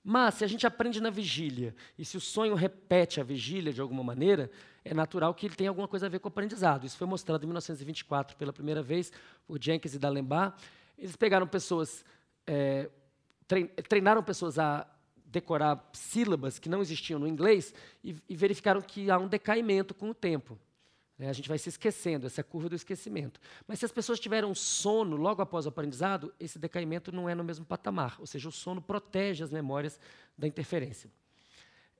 Mas, 0.03 0.35
se 0.35 0.43
a 0.43 0.47
gente 0.47 0.67
aprende 0.67 1.01
na 1.01 1.09
vigília, 1.09 1.73
e 1.97 2.05
se 2.05 2.15
o 2.15 2.21
sonho 2.21 2.55
repete 2.55 3.19
a 3.19 3.23
vigília 3.23 3.73
de 3.73 3.81
alguma 3.81 4.03
maneira, 4.03 4.51
é 4.83 4.93
natural 4.93 5.33
que 5.33 5.45
ele 5.45 5.55
tenha 5.55 5.69
alguma 5.69 5.87
coisa 5.87 6.05
a 6.05 6.09
ver 6.09 6.19
com 6.19 6.27
o 6.27 6.31
aprendizado. 6.31 6.85
Isso 6.85 6.97
foi 6.97 7.07
mostrado 7.07 7.43
em 7.43 7.47
1924 7.47 8.35
pela 8.37 8.53
primeira 8.53 8.83
vez 8.83 9.11
por 9.47 9.61
Jenkins 9.61 9.95
e 9.95 9.99
D'Alembert. 9.99 10.53
Eles 10.97 11.15
pegaram 11.15 11.47
pessoas 11.47 12.05
é, 12.45 12.89
treinaram 13.87 14.23
pessoas 14.23 14.59
a 14.59 14.87
decorar 15.25 15.89
sílabas 15.93 16.59
que 16.59 16.69
não 16.69 16.81
existiam 16.81 17.19
no 17.19 17.27
inglês 17.27 17.73
e, 18.03 18.15
e 18.29 18.35
verificaram 18.35 18.81
que 18.81 19.09
há 19.09 19.17
um 19.17 19.27
decaimento 19.27 19.93
com 19.93 20.09
o 20.09 20.13
tempo. 20.13 20.59
É, 21.17 21.29
a 21.29 21.33
gente 21.33 21.47
vai 21.47 21.57
se 21.57 21.69
esquecendo, 21.69 22.27
essa 22.27 22.41
é 22.41 22.43
a 22.43 22.45
curva 22.45 22.69
do 22.69 22.75
esquecimento. 22.75 23.39
Mas 23.67 23.79
se 23.79 23.85
as 23.85 23.91
pessoas 23.91 24.19
tiveram 24.19 24.53
sono 24.53 25.15
logo 25.15 25.41
após 25.41 25.65
o 25.65 25.69
aprendizado, 25.69 26.33
esse 26.39 26.59
decaimento 26.59 27.11
não 27.11 27.29
é 27.29 27.35
no 27.35 27.43
mesmo 27.43 27.65
patamar, 27.65 28.15
ou 28.19 28.27
seja, 28.27 28.49
o 28.49 28.51
sono 28.51 28.81
protege 28.81 29.43
as 29.43 29.51
memórias 29.51 29.99
da 30.37 30.47
interferência. 30.47 31.09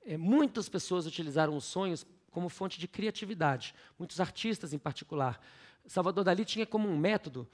É, 0.04 0.16
muitas 0.16 0.68
pessoas 0.68 1.06
utilizaram 1.06 1.56
os 1.56 1.64
sonhos 1.64 2.06
como 2.30 2.48
fonte 2.48 2.78
de 2.78 2.88
criatividade, 2.88 3.74
muitos 3.98 4.20
artistas 4.20 4.72
em 4.72 4.78
particular. 4.78 5.40
Salvador 5.86 6.24
Dali 6.24 6.44
tinha 6.44 6.66
como 6.66 6.88
um 6.88 6.96
método 6.96 7.48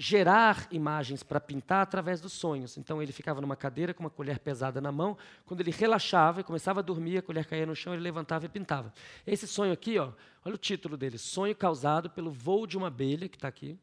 gerar 0.00 0.68
imagens 0.70 1.24
para 1.24 1.40
pintar 1.40 1.82
através 1.82 2.20
dos 2.20 2.32
sonhos. 2.32 2.78
Então 2.78 3.02
ele 3.02 3.10
ficava 3.10 3.40
numa 3.40 3.56
cadeira 3.56 3.92
com 3.92 4.04
uma 4.04 4.08
colher 4.08 4.38
pesada 4.38 4.80
na 4.80 4.92
mão. 4.92 5.18
Quando 5.44 5.60
ele 5.60 5.72
relaxava 5.72 6.40
e 6.40 6.44
começava 6.44 6.78
a 6.78 6.82
dormir, 6.84 7.18
a 7.18 7.22
colher 7.22 7.44
caía 7.44 7.66
no 7.66 7.74
chão, 7.74 7.92
ele 7.92 8.02
levantava 8.04 8.46
e 8.46 8.48
pintava. 8.48 8.94
Esse 9.26 9.48
sonho 9.48 9.72
aqui, 9.72 9.98
ó, 9.98 10.12
olha 10.44 10.54
o 10.54 10.58
título 10.58 10.96
dele: 10.96 11.18
Sonho 11.18 11.54
causado 11.54 12.08
pelo 12.08 12.30
voo 12.30 12.64
de 12.64 12.78
uma 12.78 12.86
abelha, 12.86 13.28
que 13.28 13.36
está 13.36 13.48
aqui, 13.48 13.76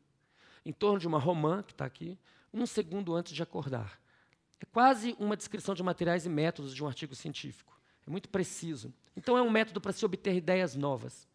em 0.66 0.72
torno 0.72 0.98
de 1.00 1.06
uma 1.06 1.20
romã, 1.20 1.62
que 1.62 1.74
está 1.74 1.84
aqui, 1.84 2.18
um 2.54 2.66
segundo 2.66 3.14
antes 3.14 3.34
de 3.34 3.44
acordar. 3.44 4.00
É 4.62 4.66
quase 4.66 5.18
uma 5.20 5.36
descrição 5.36 5.76
de 5.76 5.84
materiais 5.84 6.26
e 6.26 6.30
métodos 6.30 6.74
de 6.74 6.82
um 6.82 6.88
artigo 6.88 7.14
científico. 7.14 7.78
É 8.08 8.10
muito 8.10 8.30
preciso. 8.30 8.94
Então 9.18 9.38
é 9.38 9.42
um 9.42 9.50
método 9.50 9.82
para 9.82 9.92
se 9.92 10.06
obter 10.06 10.34
ideias 10.34 10.76
novas. 10.76 11.28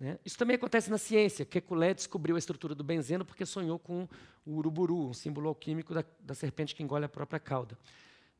Né? 0.00 0.18
Isso 0.24 0.38
também 0.38 0.56
acontece 0.56 0.90
na 0.90 0.96
ciência. 0.96 1.44
Kekulé 1.44 1.92
descobriu 1.92 2.34
a 2.34 2.38
estrutura 2.38 2.74
do 2.74 2.82
benzeno 2.82 3.24
porque 3.24 3.44
sonhou 3.44 3.78
com 3.78 4.08
o 4.46 4.56
uruburu, 4.56 5.10
um 5.10 5.12
símbolo 5.12 5.48
alquímico 5.48 5.92
da, 5.92 6.02
da 6.20 6.34
serpente 6.34 6.74
que 6.74 6.82
engole 6.82 7.04
a 7.04 7.08
própria 7.08 7.38
cauda. 7.38 7.78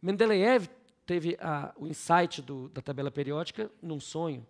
Mendeleev 0.01 0.68
teve 1.05 1.37
a, 1.38 1.75
o 1.77 1.87
insight 1.87 2.40
do, 2.40 2.70
da 2.70 2.81
tabela 2.81 3.11
periódica 3.11 3.70
num 3.83 4.01
sonho. 4.01 4.46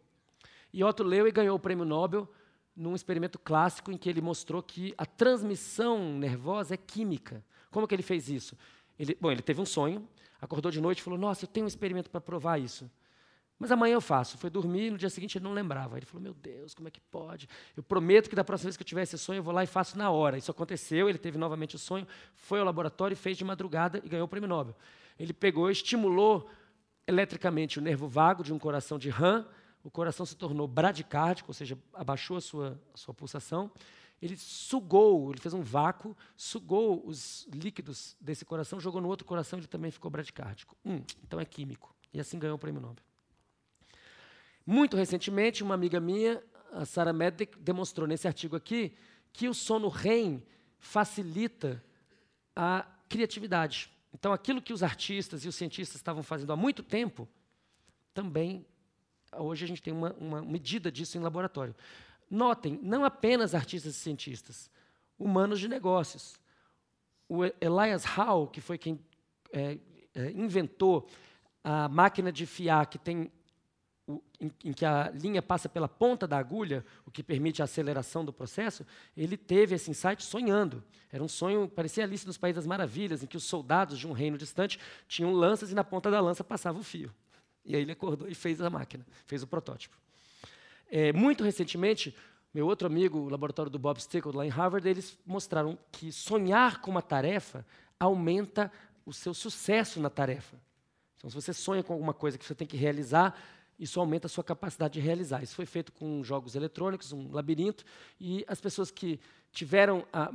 E 0.73 0.85
Otto 0.85 1.03
Loewi 1.03 1.33
ganhou 1.33 1.57
o 1.57 1.61
prêmio 1.61 1.85
Nobel 1.85 2.29
num 2.77 2.94
experimento 2.94 3.38
clássico 3.38 3.90
em 3.90 3.96
que 3.96 4.09
ele 4.09 4.20
mostrou 4.20 4.62
que 4.62 4.94
a 4.96 5.05
transmissão 5.05 6.16
nervosa 6.16 6.75
é 6.75 6.77
química. 6.77 7.44
Como 7.73 7.88
que 7.88 7.94
ele 7.94 8.03
fez 8.05 8.29
isso? 8.29 8.57
Ele, 8.96 9.16
bom, 9.20 9.33
ele 9.33 9.42
teve 9.42 9.61
um 9.61 9.66
sonho, 9.66 10.09
acordou 10.40 10.70
de 10.70 10.81
noite 10.81 11.01
e 11.01 11.03
falou: 11.03 11.18
Nossa, 11.18 11.44
eu 11.44 11.49
tenho 11.49 11.64
um 11.64 11.68
experimento 11.68 12.09
para 12.09 12.20
provar 12.20 12.59
isso. 12.59 12.88
Mas 13.61 13.70
amanhã 13.70 13.92
eu 13.92 14.01
faço. 14.01 14.38
Foi 14.38 14.49
dormir, 14.49 14.90
no 14.90 14.96
dia 14.96 15.11
seguinte 15.11 15.37
ele 15.37 15.44
não 15.44 15.53
lembrava. 15.53 15.99
Ele 15.99 16.07
falou: 16.07 16.23
Meu 16.23 16.33
Deus, 16.33 16.73
como 16.73 16.88
é 16.88 16.90
que 16.90 16.99
pode? 16.99 17.46
Eu 17.77 17.83
prometo 17.83 18.31
que 18.31 18.35
da 18.35 18.42
próxima 18.42 18.68
vez 18.68 18.77
que 18.77 18.83
eu 18.83 18.87
tiver 18.87 19.03
esse 19.03 19.18
sonho, 19.18 19.40
eu 19.40 19.42
vou 19.42 19.53
lá 19.53 19.62
e 19.62 19.66
faço 19.66 19.99
na 19.99 20.11
hora. 20.11 20.38
Isso 20.38 20.51
aconteceu, 20.51 21.11
ele 21.11 21.18
teve 21.18 21.37
novamente 21.37 21.77
o 21.77 21.79
sonho, 21.79 22.09
foi 22.35 22.59
ao 22.59 22.64
laboratório, 22.64 23.14
fez 23.14 23.37
de 23.37 23.44
madrugada 23.44 24.01
e 24.03 24.09
ganhou 24.09 24.25
o 24.25 24.29
prêmio 24.29 24.49
Nobel. 24.49 24.75
Ele 25.18 25.35
pegou, 25.35 25.70
estimulou 25.70 26.49
eletricamente 27.07 27.79
o 27.79 27.83
nervo 27.83 28.09
vago 28.09 28.42
de 28.42 28.51
um 28.51 28.59
coração 28.59 28.99
de 28.99 29.11
rã, 29.11 29.44
o 29.85 29.90
coração 29.90 30.25
se 30.25 30.35
tornou 30.37 30.66
bradicárdico, 30.66 31.51
ou 31.51 31.55
seja, 31.55 31.79
abaixou 31.92 32.38
a 32.38 32.40
sua, 32.40 32.81
a 32.94 32.96
sua 32.96 33.12
pulsação. 33.12 33.70
Ele 34.23 34.37
sugou, 34.38 35.31
ele 35.31 35.40
fez 35.40 35.53
um 35.53 35.62
vácuo, 35.62 36.16
sugou 36.35 37.07
os 37.07 37.46
líquidos 37.53 38.16
desse 38.18 38.44
coração, 38.44 38.81
jogou 38.81 39.03
no 39.03 39.09
outro 39.09 39.27
coração, 39.27 39.59
ele 39.59 39.66
também 39.66 39.90
ficou 39.90 40.11
bradicárdico. 40.11 40.75
Hum, 40.85 41.03
então 41.23 41.38
é 41.38 41.44
químico. 41.44 41.94
E 42.12 42.20
assim 42.20 42.38
ganhou 42.38 42.57
o 42.57 42.59
prêmio 42.59 42.81
Nobel. 42.81 43.10
Muito 44.66 44.96
recentemente, 44.96 45.62
uma 45.62 45.75
amiga 45.75 45.99
minha, 46.01 46.42
a 46.73 46.85
Sarah 46.85 47.12
Medek, 47.12 47.59
demonstrou 47.59 48.07
nesse 48.07 48.29
artigo 48.29 48.57
aqui 48.57 48.94
que 49.33 49.49
o 49.49 49.55
sono 49.55 49.88
REM 49.88 50.42
facilita 50.79 51.83
a 52.55 52.87
criatividade. 53.09 53.90
Então, 54.12 54.33
aquilo 54.33 54.61
que 54.61 54.73
os 54.73 54.83
artistas 54.83 55.44
e 55.44 55.49
os 55.49 55.55
cientistas 55.55 55.96
estavam 55.96 56.23
fazendo 56.23 56.53
há 56.53 56.57
muito 56.57 56.83
tempo, 56.83 57.29
também 58.12 58.66
hoje 59.37 59.64
a 59.64 59.68
gente 59.68 59.83
tem 59.83 59.92
uma, 59.92 60.12
uma 60.14 60.42
medida 60.42 60.90
disso 60.90 61.16
em 61.16 61.20
laboratório. 61.20 61.75
Notem, 62.29 62.79
não 62.83 63.05
apenas 63.05 63.55
artistas 63.55 63.94
e 63.94 63.99
cientistas, 63.99 64.70
humanos 65.18 65.61
de 65.61 65.68
negócios. 65.68 66.38
O 67.29 67.44
Elias 67.44 68.05
Howe, 68.16 68.49
que 68.51 68.61
foi 68.61 68.79
quem 68.79 69.01
é, 69.53 69.79
é, 70.14 70.31
inventou 70.31 71.09
a 71.62 71.88
máquina 71.88 72.33
de 72.33 72.46
fiar 72.46 72.87
que 72.87 72.99
tem 72.99 73.31
o, 74.11 74.23
em, 74.40 74.53
em, 74.64 74.73
que 74.73 74.85
a 74.85 75.11
linha 75.11 75.40
passa 75.40 75.68
pela 75.68 75.88
ponta 75.88 76.27
da 76.27 76.38
agulha, 76.38 76.85
o 77.07 77.11
que 77.11 77.23
permite 77.23 77.62
a 77.62 77.64
aceleração 77.64 78.25
do 78.25 78.33
processo, 78.33 78.87
ele 79.16 79.37
teve 79.37 79.75
esse 79.75 79.90
insight 79.90 80.23
sonhando. 80.23 80.83
Era 81.12 81.23
um 81.23 81.29
sonho, 81.29 81.68
parecia 81.68 82.05
Alice 82.05 82.27
nos 82.27 82.38
Países 82.38 82.57
das 82.57 82.66
Maravilhas, 82.66 83.23
em 83.23 83.27
que 83.27 83.37
os 83.37 83.44
soldados 83.44 83.99
de 83.99 84.07
um 84.07 84.12
reino 84.12 84.37
distante 84.37 84.79
tinham 85.07 85.33
lanças 85.33 85.70
e 85.70 85.75
na 85.75 85.85
ponta 85.85 86.11
da 86.11 86.20
lança 86.20 86.42
passava 86.42 86.79
o 86.79 86.83
fio. 86.83 87.12
E 87.64 87.77
aí 87.77 87.83
ele 87.83 87.92
acordou 87.92 88.29
e 88.29 88.35
fez 88.35 88.61
a 88.61 88.70
máquina, 88.70 89.07
fez 89.27 89.42
o 89.42 89.46
protótipo. 89.46 89.96
É, 90.90 91.12
muito 91.12 91.44
recentemente, 91.44 92.14
meu 92.53 92.66
outro 92.66 92.87
amigo, 92.87 93.18
o 93.18 93.29
laboratório 93.29 93.70
do 93.70 93.79
Bob 93.79 94.01
Stickle, 94.01 94.35
lá 94.35 94.44
em 94.44 94.49
Harvard, 94.49 94.88
eles 94.88 95.16
mostraram 95.25 95.79
que 95.92 96.11
sonhar 96.11 96.81
com 96.81 96.90
uma 96.90 97.03
tarefa 97.03 97.64
aumenta 97.99 98.73
o 99.05 99.12
seu 99.12 99.33
sucesso 99.33 100.01
na 100.01 100.11
tarefa. 100.11 100.57
Então, 101.20 101.29
se 101.29 101.37
você 101.37 101.53
sonha 101.53 101.83
com 101.83 101.92
alguma 101.92 102.14
coisa 102.14 102.38
que 102.38 102.44
você 102.44 102.55
tem 102.55 102.66
que 102.66 102.79
realizar, 102.79 103.38
isso 103.81 103.99
aumenta 103.99 104.27
a 104.27 104.29
sua 104.29 104.45
capacidade 104.45 104.95
de 104.95 105.01
realizar. 105.01 105.43
Isso 105.43 105.55
foi 105.55 105.64
feito 105.64 105.90
com 105.90 106.23
jogos 106.23 106.55
eletrônicos, 106.55 107.12
um 107.12 107.33
labirinto, 107.33 107.83
e 108.21 108.45
as 108.47 108.61
pessoas 108.61 108.90
que 108.90 109.19
tiveram, 109.51 110.07
a, 110.12 110.31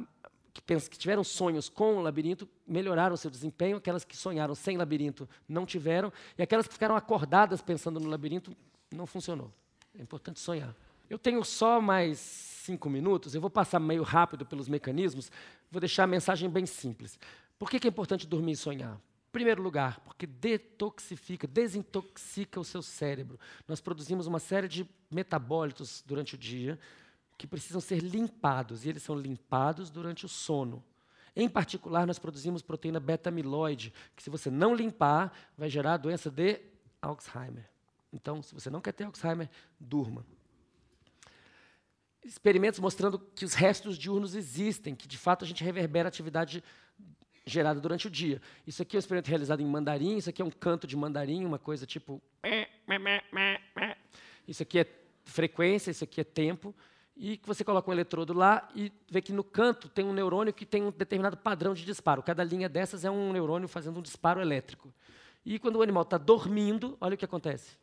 que, 0.52 0.62
pensam, 0.64 0.90
que 0.90 0.98
tiveram 0.98 1.24
sonhos 1.24 1.70
com 1.70 1.98
o 1.98 2.02
labirinto 2.02 2.50
melhoraram 2.68 3.16
seu 3.16 3.30
desempenho, 3.30 3.78
aquelas 3.78 4.04
que 4.04 4.18
sonharam 4.18 4.56
sem 4.56 4.78
labirinto 4.78 5.30
não 5.48 5.64
tiveram, 5.64 6.12
e 6.36 6.42
aquelas 6.42 6.68
que 6.68 6.74
ficaram 6.74 6.96
acordadas 6.96 7.62
pensando 7.62 8.00
no 8.00 8.10
labirinto 8.10 8.58
não 8.92 9.06
funcionou. 9.06 9.52
É 9.98 10.02
importante 10.02 10.40
sonhar. 10.40 10.76
Eu 11.08 11.20
tenho 11.20 11.44
só 11.46 11.80
mais 11.80 12.18
cinco 12.20 12.90
minutos, 12.90 13.36
eu 13.36 13.42
vou 13.42 13.50
passar 13.50 13.80
meio 13.80 14.02
rápido 14.02 14.44
pelos 14.44 14.68
mecanismos, 14.68 15.32
vou 15.72 15.80
deixar 15.80 16.06
a 16.06 16.08
mensagem 16.08 16.50
bem 16.50 16.66
simples. 16.66 17.20
Por 17.60 17.70
que, 17.70 17.86
é 17.86 17.90
importante 17.90 18.26
dormir 18.26 18.54
e 18.54 18.58
sonhar? 18.58 19.00
Primeiro 19.36 19.62
lugar, 19.62 20.00
porque 20.00 20.26
detoxifica, 20.26 21.46
desintoxica 21.46 22.58
o 22.58 22.64
seu 22.64 22.82
cérebro. 22.82 23.38
Nós 23.68 23.82
produzimos 23.82 24.28
uma 24.28 24.40
série 24.40 24.66
de 24.66 24.90
metabólitos 25.12 26.02
durante 26.08 26.36
o 26.36 26.38
dia 26.38 26.80
que 27.38 27.46
precisam 27.46 27.82
ser 27.82 28.02
limpados, 28.02 28.86
e 28.86 28.90
eles 28.90 29.04
são 29.04 29.14
limpados 29.14 29.90
durante 29.90 30.26
o 30.26 30.30
sono. 30.30 30.82
Em 31.36 31.50
particular, 31.50 32.08
nós 32.08 32.18
produzimos 32.18 32.62
proteína 32.62 32.98
beta-amiloide, 32.98 33.92
que 34.16 34.24
se 34.24 34.30
você 34.30 34.50
não 34.50 34.74
limpar, 34.74 35.38
vai 35.58 35.70
gerar 35.70 35.96
a 35.96 35.98
doença 35.98 36.32
de 36.32 36.62
Alzheimer. 37.02 37.70
Então, 38.14 38.42
se 38.42 38.54
você 38.54 38.70
não 38.70 38.80
quer 38.80 38.94
ter 38.94 39.04
Alzheimer, 39.04 39.50
durma 39.78 40.26
experimentos 42.26 42.80
mostrando 42.80 43.20
que 43.20 43.46
os 43.46 43.54
restos 43.54 43.98
diurnos 43.98 44.34
existem, 44.34 44.96
que 44.96 45.08
de 45.08 45.18
fato 45.18 45.46
a 45.46 45.48
gente 45.48 45.64
reverbera 45.64 46.10
atividade 46.10 46.64
gerada 47.46 47.80
durante 47.80 48.08
o 48.08 48.10
dia. 48.10 48.42
Isso 48.66 48.82
aqui 48.82 48.96
é 48.96 48.98
um 48.98 49.00
experimento 49.00 49.30
realizado 49.30 49.62
em 49.62 49.66
mandarim, 49.66 50.18
isso 50.18 50.30
aqui 50.30 50.42
é 50.42 50.46
um 50.46 50.52
canto 50.52 50.88
de 50.88 50.96
mandarim, 50.96 51.46
uma 51.46 51.60
coisa 51.60 51.86
tipo. 51.86 52.22
Isso 54.48 54.64
aqui 54.64 54.80
é 54.80 54.88
frequência, 55.24 55.92
isso 55.92 56.04
aqui 56.04 56.22
é 56.22 56.24
tempo. 56.24 56.76
E 57.18 57.40
você 57.44 57.64
coloca 57.64 57.90
um 57.90 57.94
eletrodo 57.94 58.34
lá 58.34 58.68
e 58.76 58.92
vê 59.10 59.22
que 59.22 59.32
no 59.32 59.44
canto 59.44 59.88
tem 59.88 60.04
um 60.04 60.12
neurônio 60.12 60.54
que 60.54 60.66
tem 60.66 60.84
um 60.84 60.92
determinado 60.92 61.38
padrão 61.38 61.74
de 61.74 61.86
disparo. 61.86 62.22
Cada 62.22 62.44
linha 62.44 62.68
dessas 62.68 63.06
é 63.06 63.12
um 63.12 63.32
neurônio 63.32 63.68
fazendo 63.68 64.00
um 64.00 64.02
disparo 64.02 64.42
elétrico. 64.42 64.94
E 65.46 65.58
quando 65.58 65.78
o 65.78 65.82
animal 65.82 66.04
está 66.04 66.18
dormindo, 66.18 66.98
olha 67.00 67.16
o 67.16 67.18
que 67.18 67.24
acontece. 67.24 67.78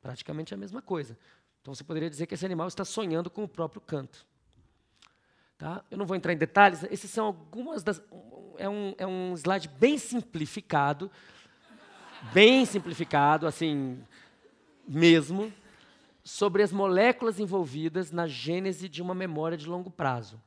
Praticamente 0.00 0.52
a 0.52 0.56
mesma 0.56 0.82
coisa. 0.82 1.16
Então 1.60 1.72
você 1.72 1.84
poderia 1.84 2.10
dizer 2.10 2.26
que 2.26 2.34
esse 2.34 2.44
animal 2.44 2.66
está 2.66 2.84
sonhando 2.84 3.30
com 3.30 3.44
o 3.44 3.48
próprio 3.48 3.80
canto. 3.80 4.26
Tá? 5.62 5.80
Eu 5.88 5.96
não 5.96 6.04
vou 6.04 6.16
entrar 6.16 6.32
em 6.32 6.36
detalhes, 6.36 6.82
esses 6.90 7.08
são 7.08 7.24
algumas 7.24 7.84
das. 7.84 8.02
É 8.58 8.68
um, 8.68 8.94
é 8.98 9.06
um 9.06 9.32
slide 9.34 9.68
bem 9.68 9.96
simplificado, 9.96 11.08
bem 12.32 12.64
simplificado, 12.64 13.46
assim, 13.46 14.02
mesmo, 14.88 15.52
sobre 16.24 16.64
as 16.64 16.72
moléculas 16.72 17.38
envolvidas 17.38 18.10
na 18.10 18.26
gênese 18.26 18.88
de 18.88 19.00
uma 19.00 19.14
memória 19.14 19.56
de 19.56 19.68
longo 19.68 19.88
prazo. 19.88 20.42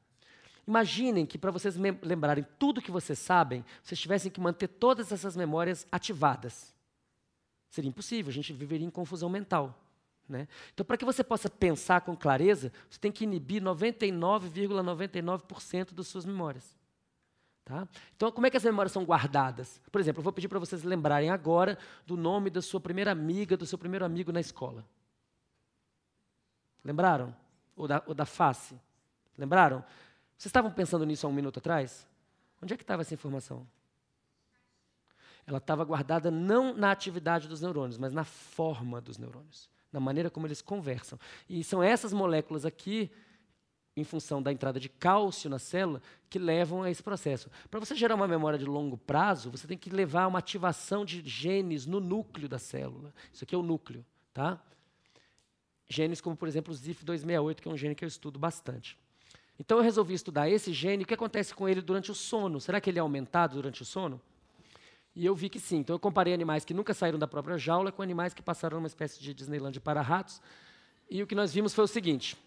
Imaginem 0.67 1.25
que, 1.25 1.37
para 1.37 1.49
vocês 1.49 1.77
lembrarem 1.77 2.45
tudo 2.59 2.81
que 2.81 2.91
vocês 2.91 3.17
sabem, 3.17 3.63
vocês 3.81 3.97
tivessem 3.97 4.29
que 4.29 4.41
manter 4.41 4.67
todas 4.67 5.13
essas 5.13 5.37
memórias 5.37 5.87
ativadas. 5.89 6.75
Seria 7.69 7.87
impossível, 7.87 8.31
a 8.31 8.33
gente 8.33 8.51
viveria 8.51 8.85
em 8.85 8.91
confusão 8.91 9.29
mental. 9.29 9.81
Né? 10.27 10.47
Então, 10.73 10.85
para 10.85 10.97
que 10.97 11.05
você 11.05 11.23
possa 11.23 11.49
pensar 11.49 12.01
com 12.01 12.15
clareza, 12.15 12.71
você 12.89 12.99
tem 12.99 13.11
que 13.11 13.23
inibir 13.23 13.61
99,99% 13.61 14.81
,99 14.83 15.93
das 15.93 16.07
suas 16.07 16.25
memórias. 16.25 16.75
Tá? 17.63 17.87
Então, 18.15 18.31
como 18.31 18.45
é 18.45 18.49
que 18.49 18.57
as 18.57 18.63
memórias 18.63 18.91
são 18.91 19.03
guardadas? 19.03 19.81
Por 19.91 19.99
exemplo, 20.01 20.19
eu 20.19 20.23
vou 20.23 20.33
pedir 20.33 20.47
para 20.47 20.59
vocês 20.59 20.83
lembrarem 20.83 21.29
agora 21.29 21.77
do 22.05 22.15
nome 22.15 22.49
da 22.49 22.61
sua 22.61 22.79
primeira 22.79 23.11
amiga, 23.11 23.57
do 23.57 23.65
seu 23.65 23.77
primeiro 23.77 24.05
amigo 24.05 24.31
na 24.31 24.39
escola. 24.39 24.85
Lembraram? 26.83 27.35
Ou 27.75 27.87
da, 27.87 28.03
ou 28.05 28.13
da 28.13 28.25
face? 28.25 28.79
Lembraram? 29.37 29.83
Vocês 30.37 30.47
estavam 30.47 30.71
pensando 30.71 31.05
nisso 31.05 31.25
há 31.25 31.29
um 31.29 31.33
minuto 31.33 31.57
atrás? 31.57 32.07
Onde 32.61 32.73
é 32.73 32.77
que 32.77 32.83
estava 32.83 33.01
essa 33.01 33.13
informação? 33.13 33.67
Ela 35.47 35.57
estava 35.59 35.83
guardada 35.83 36.31
não 36.31 36.73
na 36.73 36.91
atividade 36.91 37.47
dos 37.47 37.61
neurônios, 37.61 37.97
mas 37.97 38.13
na 38.13 38.23
forma 38.23 38.99
dos 38.99 39.17
neurônios 39.17 39.69
na 39.91 39.99
maneira 39.99 40.29
como 40.29 40.47
eles 40.47 40.61
conversam. 40.61 41.19
E 41.49 41.63
são 41.63 41.81
essas 41.81 42.13
moléculas 42.13 42.65
aqui, 42.65 43.09
em 43.95 44.03
função 44.03 44.41
da 44.41 44.51
entrada 44.51 44.79
de 44.79 44.89
cálcio 44.89 45.49
na 45.49 45.57
célula, 45.57 46.01
que 46.29 46.37
levam 46.37 46.83
a 46.83 46.91
esse 46.91 47.01
processo. 47.01 47.49
Para 47.71 47.79
você 47.79 47.95
gerar 47.95 48.15
uma 48.15 48.27
memória 48.27 48.59
de 48.59 48.65
longo 48.65 48.97
prazo, 48.97 49.49
você 49.49 49.65
tem 49.65 49.77
que 49.77 49.89
levar 49.89 50.27
uma 50.27 50.39
ativação 50.39 51.05
de 51.05 51.21
genes 51.21 51.85
no 51.85 51.99
núcleo 51.99 52.49
da 52.49 52.59
célula. 52.59 53.13
Isso 53.31 53.43
aqui 53.43 53.55
é 53.55 53.57
o 53.57 53.63
núcleo, 53.63 54.05
tá? 54.33 54.61
Genes 55.87 56.19
como, 56.19 56.35
por 56.35 56.47
exemplo, 56.47 56.73
o 56.73 56.77
ZIF268, 56.77 57.61
que 57.61 57.67
é 57.67 57.71
um 57.71 57.77
gene 57.77 57.95
que 57.95 58.03
eu 58.03 58.07
estudo 58.07 58.37
bastante. 58.37 58.97
Então 59.57 59.77
eu 59.77 59.83
resolvi 59.83 60.13
estudar 60.13 60.49
esse 60.49 60.73
gene, 60.73 61.03
o 61.03 61.07
que 61.07 61.13
acontece 61.13 61.53
com 61.55 61.69
ele 61.69 61.81
durante 61.81 62.11
o 62.11 62.15
sono? 62.15 62.59
Será 62.59 62.81
que 62.81 62.89
ele 62.89 62.99
é 62.99 63.01
aumentado 63.01 63.55
durante 63.55 63.81
o 63.81 63.85
sono? 63.85 64.21
E 65.15 65.25
eu 65.25 65.33
vi 65.33 65.49
que 65.49 65.59
sim. 65.59 65.77
Então 65.77 65.95
eu 65.95 65.99
comparei 65.99 66.33
animais 66.33 66.65
que 66.65 66.73
nunca 66.73 66.93
saíram 66.93 67.17
da 67.17 67.27
própria 67.27 67.57
jaula 67.57 67.91
com 67.91 68.01
animais 68.01 68.33
que 68.33 68.41
passaram 68.41 68.77
numa 68.77 68.87
espécie 68.87 69.19
de 69.21 69.33
Disneyland 69.33 69.79
para 69.79 70.01
ratos. 70.01 70.41
E 71.09 71.23
o 71.23 71.27
que 71.27 71.35
nós 71.35 71.53
vimos 71.53 71.73
foi 71.73 71.85
o 71.85 71.87
seguinte: 71.87 72.37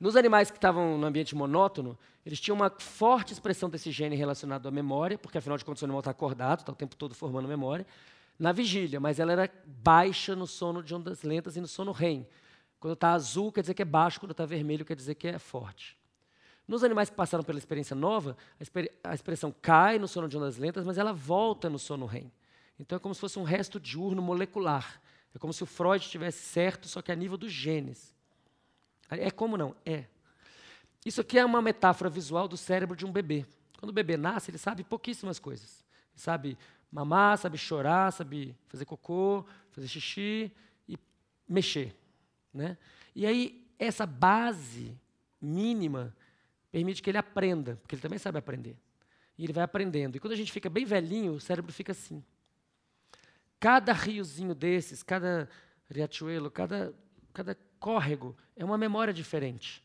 nos 0.00 0.16
animais 0.16 0.50
que 0.50 0.58
estavam 0.58 0.98
no 0.98 1.06
ambiente 1.06 1.36
monótono, 1.36 1.96
eles 2.24 2.40
tinham 2.40 2.56
uma 2.56 2.70
forte 2.70 3.32
expressão 3.32 3.70
desse 3.70 3.92
gene 3.92 4.16
relacionado 4.16 4.66
à 4.66 4.70
memória, 4.70 5.16
porque 5.16 5.38
afinal 5.38 5.56
de 5.56 5.64
contas 5.64 5.82
o 5.82 5.84
animal 5.84 6.00
está 6.00 6.10
acordado, 6.10 6.60
está 6.60 6.72
o 6.72 6.74
tempo 6.74 6.96
todo 6.96 7.14
formando 7.14 7.46
memória, 7.46 7.86
na 8.38 8.52
vigília, 8.52 8.98
mas 8.98 9.20
ela 9.20 9.32
era 9.32 9.50
baixa 9.64 10.34
no 10.34 10.46
sono 10.46 10.82
de 10.82 10.94
ondas 10.94 11.22
lentas 11.22 11.56
e 11.56 11.60
no 11.60 11.68
sono 11.68 11.92
REM. 11.92 12.26
Quando 12.80 12.94
está 12.94 13.12
azul, 13.12 13.50
quer 13.50 13.62
dizer 13.62 13.74
que 13.74 13.82
é 13.82 13.86
baixo, 13.86 14.20
quando 14.20 14.32
está 14.32 14.44
vermelho, 14.44 14.84
quer 14.84 14.96
dizer 14.96 15.14
que 15.14 15.28
é 15.28 15.38
forte. 15.38 15.95
Nos 16.66 16.82
animais 16.82 17.08
que 17.08 17.16
passaram 17.16 17.44
pela 17.44 17.58
experiência 17.58 17.94
nova, 17.94 18.36
a, 19.04 19.14
expressão 19.14 19.54
cai 19.62 19.98
no 19.98 20.08
sono 20.08 20.28
de 20.28 20.36
ondas 20.36 20.56
lentas, 20.56 20.84
mas 20.84 20.98
ela 20.98 21.12
volta 21.12 21.70
no 21.70 21.78
sono 21.78 22.06
REM. 22.06 22.30
Então 22.78 22.96
é 22.96 22.98
como 22.98 23.14
se 23.14 23.20
fosse 23.20 23.38
um 23.38 23.44
resto 23.44 23.78
diurno 23.78 24.20
molecular. 24.20 25.00
É 25.34 25.38
como 25.38 25.52
se 25.52 25.62
o 25.62 25.66
Freud 25.66 26.04
estivesse 26.04 26.40
certo, 26.40 26.88
só 26.88 27.00
que 27.00 27.12
a 27.12 27.14
nível 27.14 27.36
dos 27.36 27.52
genes. 27.52 28.14
É 29.08 29.30
como 29.30 29.56
não? 29.56 29.76
É. 29.84 30.06
Isso 31.04 31.20
aqui 31.20 31.38
é 31.38 31.44
uma 31.44 31.62
metáfora 31.62 32.10
visual 32.10 32.48
do 32.48 32.56
cérebro 32.56 32.96
de 32.96 33.06
um 33.06 33.12
bebê. 33.12 33.46
Quando 33.78 33.90
o 33.90 33.92
bebê 33.92 34.16
nasce, 34.16 34.50
ele 34.50 34.58
sabe 34.58 34.82
pouquíssimas 34.82 35.38
coisas. 35.38 35.84
Ele 36.12 36.20
sabe 36.20 36.58
mamar, 36.90 37.38
sabe 37.38 37.56
chorar, 37.56 38.12
sabe 38.12 38.56
fazer 38.66 38.84
cocô, 38.84 39.44
fazer 39.70 39.86
xixi 39.86 40.50
e 40.88 40.98
mexer. 41.48 41.94
Né? 42.52 42.76
E 43.14 43.24
aí, 43.24 43.64
essa 43.78 44.04
base 44.04 44.98
mínima 45.40 46.12
permite 46.76 47.02
que 47.02 47.08
ele 47.08 47.16
aprenda, 47.16 47.76
porque 47.76 47.94
ele 47.94 48.02
também 48.02 48.18
sabe 48.18 48.36
aprender. 48.36 48.76
E 49.38 49.44
ele 49.44 49.52
vai 49.54 49.64
aprendendo. 49.64 50.14
E 50.14 50.20
quando 50.20 50.34
a 50.34 50.36
gente 50.36 50.52
fica 50.52 50.68
bem 50.68 50.84
velhinho, 50.84 51.32
o 51.32 51.40
cérebro 51.40 51.72
fica 51.72 51.92
assim. 51.92 52.22
Cada 53.58 53.94
riozinho 53.94 54.54
desses, 54.54 55.02
cada 55.02 55.48
riachuelo, 55.90 56.50
cada, 56.50 56.94
cada 57.32 57.56
córrego 57.80 58.36
é 58.54 58.62
uma 58.62 58.76
memória 58.76 59.14
diferente. 59.14 59.82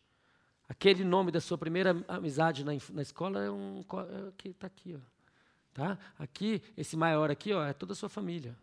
Aquele 0.67 1.06
nome 1.06 1.32
da 1.32 1.39
sua 1.39 1.58
primeira 1.58 1.95
amizade 2.10 2.65
na, 2.65 2.73
na 2.89 3.01
escola 3.01 3.41
é 3.41 3.49
um 3.49 3.80
é, 3.80 4.32
que 4.38 4.49
está 4.49 4.67
aqui, 4.67 4.93
ó. 4.93 4.99
Tá? 5.73 5.97
Aqui, 6.19 6.62
esse 6.75 6.97
maior 6.97 7.32
aqui, 7.32 7.54
ó, 7.54 7.63
é 7.63 7.71
toda 7.71 7.93
a 7.93 7.95
sua 7.95 8.10
família. 8.10 8.54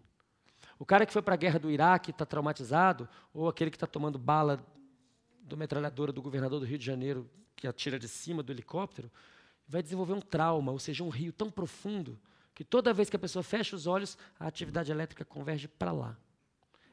O 0.79 0.85
cara 0.85 1.07
que 1.07 1.15
foi 1.15 1.23
para 1.23 1.33
a 1.33 1.39
guerra 1.39 1.59
do 1.59 1.71
Iraque 1.71 2.11
está 2.11 2.27
traumatizado, 2.27 3.09
ou 3.33 3.49
aquele 3.49 3.71
que 3.71 3.77
está 3.79 3.87
tomando 3.87 4.19
bala 4.19 4.63
do 5.41 5.57
metralhadora 5.57 6.13
do 6.13 6.21
governador 6.21 6.61
do 6.61 6.67
Rio 6.67 6.77
de 6.77 6.85
Janeiro 6.85 7.27
que 7.59 7.67
atira 7.67 7.99
de 7.99 8.07
cima 8.07 8.41
do 8.41 8.53
helicóptero, 8.53 9.11
vai 9.67 9.83
desenvolver 9.83 10.13
um 10.13 10.21
trauma, 10.21 10.71
ou 10.71 10.79
seja, 10.79 11.03
um 11.03 11.09
rio 11.09 11.33
tão 11.33 11.51
profundo 11.51 12.17
que 12.55 12.63
toda 12.63 12.95
vez 12.95 13.11
que 13.11 13.17
a 13.17 13.19
pessoa 13.19 13.43
fecha 13.43 13.75
os 13.75 13.87
olhos, 13.87 14.17
a 14.39 14.47
atividade 14.47 14.93
elétrica 14.93 15.25
converge 15.25 15.67
para 15.67 15.91
lá. 15.91 16.17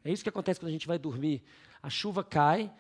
É 0.04 0.12
isso 0.12 0.24
que 0.24 0.30
acontece 0.30 0.60
quando 0.60 0.70
a 0.70 0.72
gente 0.72 0.88
vai 0.88 0.98
dormir. 0.98 1.44
A 1.82 1.90
chuva 1.90 2.24
cai, 2.24 2.74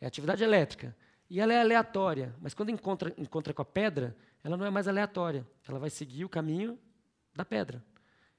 é 0.00 0.06
atividade 0.06 0.42
elétrica, 0.42 0.96
e 1.28 1.40
ela 1.40 1.52
é 1.52 1.60
aleatória, 1.60 2.34
mas 2.40 2.54
quando 2.54 2.70
encontra, 2.70 3.12
encontra 3.18 3.52
com 3.52 3.62
a 3.62 3.64
pedra, 3.64 4.16
ela 4.44 4.56
não 4.56 4.64
é 4.64 4.70
mais 4.70 4.86
aleatória. 4.86 5.46
Ela 5.66 5.78
vai 5.78 5.90
seguir 5.90 6.24
o 6.24 6.28
caminho 6.28 6.78
da 7.34 7.44
pedra. 7.44 7.84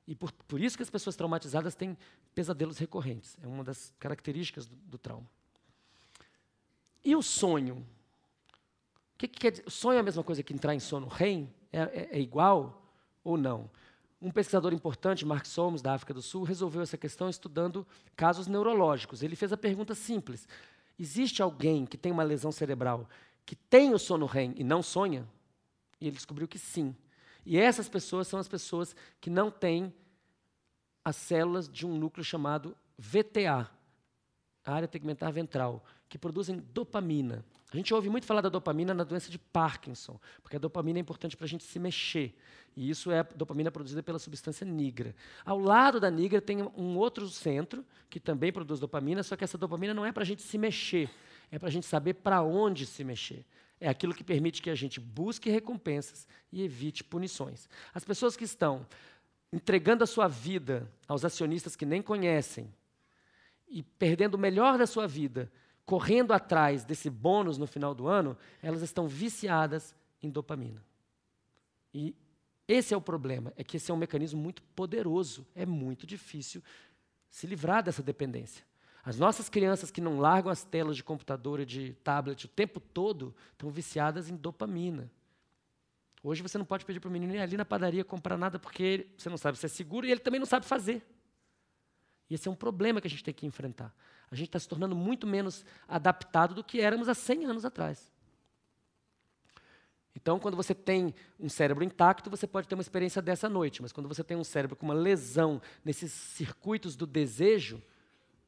E 0.07 0.15
por, 0.15 0.31
por 0.31 0.61
isso 0.61 0.77
que 0.77 0.83
as 0.83 0.89
pessoas 0.89 1.15
traumatizadas 1.15 1.75
têm 1.75 1.97
pesadelos 2.33 2.77
recorrentes. 2.77 3.37
É 3.41 3.47
uma 3.47 3.63
das 3.63 3.93
características 3.99 4.65
do, 4.65 4.75
do 4.75 4.97
trauma. 4.97 5.29
E 7.03 7.15
o 7.15 7.21
sonho? 7.21 7.85
O 9.15 9.17
que, 9.17 9.27
que 9.27 9.39
quer 9.39 9.51
dizer? 9.51 9.69
Sonho 9.69 9.97
é 9.97 9.99
a 9.99 10.03
mesma 10.03 10.23
coisa 10.23 10.43
que 10.43 10.53
entrar 10.53 10.73
em 10.73 10.79
sono 10.79 11.07
REM? 11.07 11.49
É, 11.71 11.81
é, 11.81 12.09
é 12.13 12.19
igual 12.19 12.81
ou 13.23 13.37
não? 13.37 13.69
Um 14.21 14.31
pesquisador 14.31 14.73
importante, 14.73 15.25
Mark 15.25 15.45
Solms, 15.45 15.81
da 15.81 15.93
África 15.93 16.13
do 16.13 16.21
Sul, 16.21 16.43
resolveu 16.43 16.81
essa 16.81 16.97
questão 16.97 17.29
estudando 17.29 17.85
casos 18.15 18.47
neurológicos. 18.47 19.21
Ele 19.21 19.35
fez 19.35 19.51
a 19.51 19.57
pergunta 19.57 19.93
simples: 19.93 20.47
existe 20.97 21.41
alguém 21.41 21.85
que 21.85 21.97
tem 21.97 22.11
uma 22.11 22.23
lesão 22.23 22.51
cerebral 22.51 23.07
que 23.45 23.55
tem 23.55 23.93
o 23.93 23.99
sono 23.99 24.25
REM 24.25 24.53
e 24.55 24.63
não 24.63 24.81
sonha? 24.81 25.27
E 25.99 26.07
ele 26.07 26.15
descobriu 26.15 26.47
que 26.47 26.57
sim. 26.57 26.95
E 27.45 27.57
essas 27.57 27.89
pessoas 27.89 28.27
são 28.27 28.39
as 28.39 28.47
pessoas 28.47 28.95
que 29.19 29.29
não 29.29 29.51
têm 29.51 29.93
as 31.03 31.15
células 31.15 31.67
de 31.67 31.85
um 31.85 31.97
núcleo 31.97 32.23
chamado 32.23 32.75
VTA, 32.97 33.69
a 34.65 34.73
área 34.73 34.87
tegmentar 34.87 35.31
ventral, 35.33 35.83
que 36.07 36.17
produzem 36.17 36.63
dopamina. 36.73 37.43
A 37.73 37.75
gente 37.75 37.91
ouve 37.91 38.07
muito 38.07 38.27
falar 38.27 38.41
da 38.41 38.49
dopamina 38.49 38.93
na 38.93 39.03
doença 39.03 39.31
de 39.31 39.39
Parkinson, 39.39 40.19
porque 40.43 40.57
a 40.57 40.59
dopamina 40.59 40.99
é 40.99 41.01
importante 41.01 41.35
para 41.35 41.45
a 41.45 41.49
gente 41.49 41.63
se 41.63 41.79
mexer. 41.79 42.35
E 42.75 42.87
isso 42.87 43.11
é 43.11 43.23
dopamina 43.23 43.71
produzida 43.71 44.03
pela 44.03 44.19
substância 44.19 44.63
nigra. 44.63 45.15
Ao 45.43 45.57
lado 45.57 45.99
da 45.99 46.11
nigra 46.11 46.39
tem 46.39 46.61
um 46.61 46.95
outro 46.95 47.27
centro 47.27 47.83
que 48.11 48.19
também 48.19 48.53
produz 48.53 48.79
dopamina, 48.79 49.23
só 49.23 49.35
que 49.35 49.43
essa 49.43 49.57
dopamina 49.57 49.91
não 49.91 50.05
é 50.05 50.11
para 50.11 50.21
a 50.21 50.25
gente 50.25 50.43
se 50.43 50.55
mexer, 50.55 51.09
é 51.49 51.57
para 51.57 51.67
a 51.67 51.71
gente 51.71 51.87
saber 51.87 52.13
para 52.13 52.43
onde 52.43 52.85
se 52.85 53.03
mexer. 53.03 53.43
É 53.81 53.89
aquilo 53.89 54.13
que 54.13 54.23
permite 54.23 54.61
que 54.61 54.69
a 54.69 54.75
gente 54.75 54.99
busque 54.99 55.49
recompensas 55.49 56.27
e 56.51 56.61
evite 56.61 57.03
punições. 57.03 57.67
As 57.91 58.03
pessoas 58.03 58.37
que 58.37 58.43
estão 58.43 58.85
entregando 59.51 60.03
a 60.03 60.07
sua 60.07 60.27
vida 60.27 60.87
aos 61.07 61.25
acionistas 61.25 61.75
que 61.75 61.87
nem 61.87 62.03
conhecem 62.03 62.71
e 63.67 63.81
perdendo 63.81 64.35
o 64.35 64.39
melhor 64.39 64.77
da 64.77 64.85
sua 64.85 65.07
vida, 65.07 65.51
correndo 65.85 66.31
atrás 66.31 66.85
desse 66.85 67.09
bônus 67.09 67.57
no 67.57 67.67
final 67.67 67.93
do 67.93 68.07
ano, 68.07 68.37
elas 68.61 68.81
estão 68.81 69.07
viciadas 69.07 69.95
em 70.21 70.29
dopamina. 70.29 70.83
E 71.93 72.15
esse 72.67 72.93
é 72.93 72.97
o 72.97 73.01
problema, 73.01 73.53
é 73.57 73.63
que 73.63 73.77
esse 73.77 73.91
é 73.91 73.93
um 73.93 73.97
mecanismo 73.97 74.41
muito 74.41 74.61
poderoso, 74.75 75.45
é 75.53 75.65
muito 75.65 76.07
difícil 76.07 76.63
se 77.29 77.45
livrar 77.45 77.83
dessa 77.83 78.01
dependência. 78.01 78.65
As 79.03 79.19
nossas 79.19 79.49
crianças 79.49 79.91
que 79.91 79.99
não 79.99 80.19
largam 80.19 80.49
as 80.49 80.63
telas 80.63 80.95
de 80.95 81.03
computador 81.03 81.59
e 81.59 81.65
de 81.65 81.93
tablet 82.03 82.45
o 82.45 82.47
tempo 82.47 82.79
todo 82.79 83.35
estão 83.51 83.69
viciadas 83.69 84.29
em 84.29 84.35
dopamina. 84.35 85.11
Hoje 86.23 86.41
você 86.41 86.57
não 86.57 86.63
pode 86.63 86.85
pedir 86.85 87.01
para 87.01 87.09
o 87.09 87.11
menino 87.11 87.35
ir 87.35 87.39
ali 87.39 87.57
na 87.57 87.65
padaria 87.65 88.05
comprar 88.05 88.37
nada 88.37 88.57
porque 88.57 89.07
você 89.17 89.29
não 89.29 89.37
sabe 89.37 89.57
se 89.57 89.65
é 89.65 89.69
seguro 89.69 90.05
e 90.05 90.11
ele 90.11 90.21
também 90.21 90.39
não 90.39 90.45
sabe 90.45 90.65
fazer. 90.65 91.05
E 92.29 92.35
esse 92.35 92.47
é 92.47 92.51
um 92.51 92.55
problema 92.55 93.01
que 93.01 93.07
a 93.07 93.09
gente 93.09 93.23
tem 93.25 93.33
que 93.33 93.45
enfrentar. 93.45 93.93
A 94.33 94.35
gente 94.35 94.47
está 94.47 94.57
se 94.57 94.67
tornando 94.67 94.95
muito 94.95 95.27
menos 95.27 95.63
adaptado 95.87 96.55
do 96.55 96.63
que 96.63 96.81
éramos 96.81 97.07
há 97.07 97.13
100 97.13 97.45
anos 97.45 97.65
atrás. 97.65 98.11
Então, 100.15 100.39
quando 100.39 100.57
você 100.57 100.73
tem 100.73 101.13
um 101.39 101.47
cérebro 101.47 101.83
intacto, 101.83 102.31
você 102.31 102.47
pode 102.47 102.67
ter 102.67 102.73
uma 102.73 102.81
experiência 102.81 103.21
dessa 103.21 103.47
noite, 103.47 103.79
mas 103.79 103.91
quando 103.91 104.07
você 104.07 104.23
tem 104.23 104.35
um 104.35 104.43
cérebro 104.43 104.75
com 104.75 104.87
uma 104.87 104.93
lesão 104.95 105.61
nesses 105.85 106.11
circuitos 106.11 106.95
do 106.95 107.05
desejo, 107.05 107.79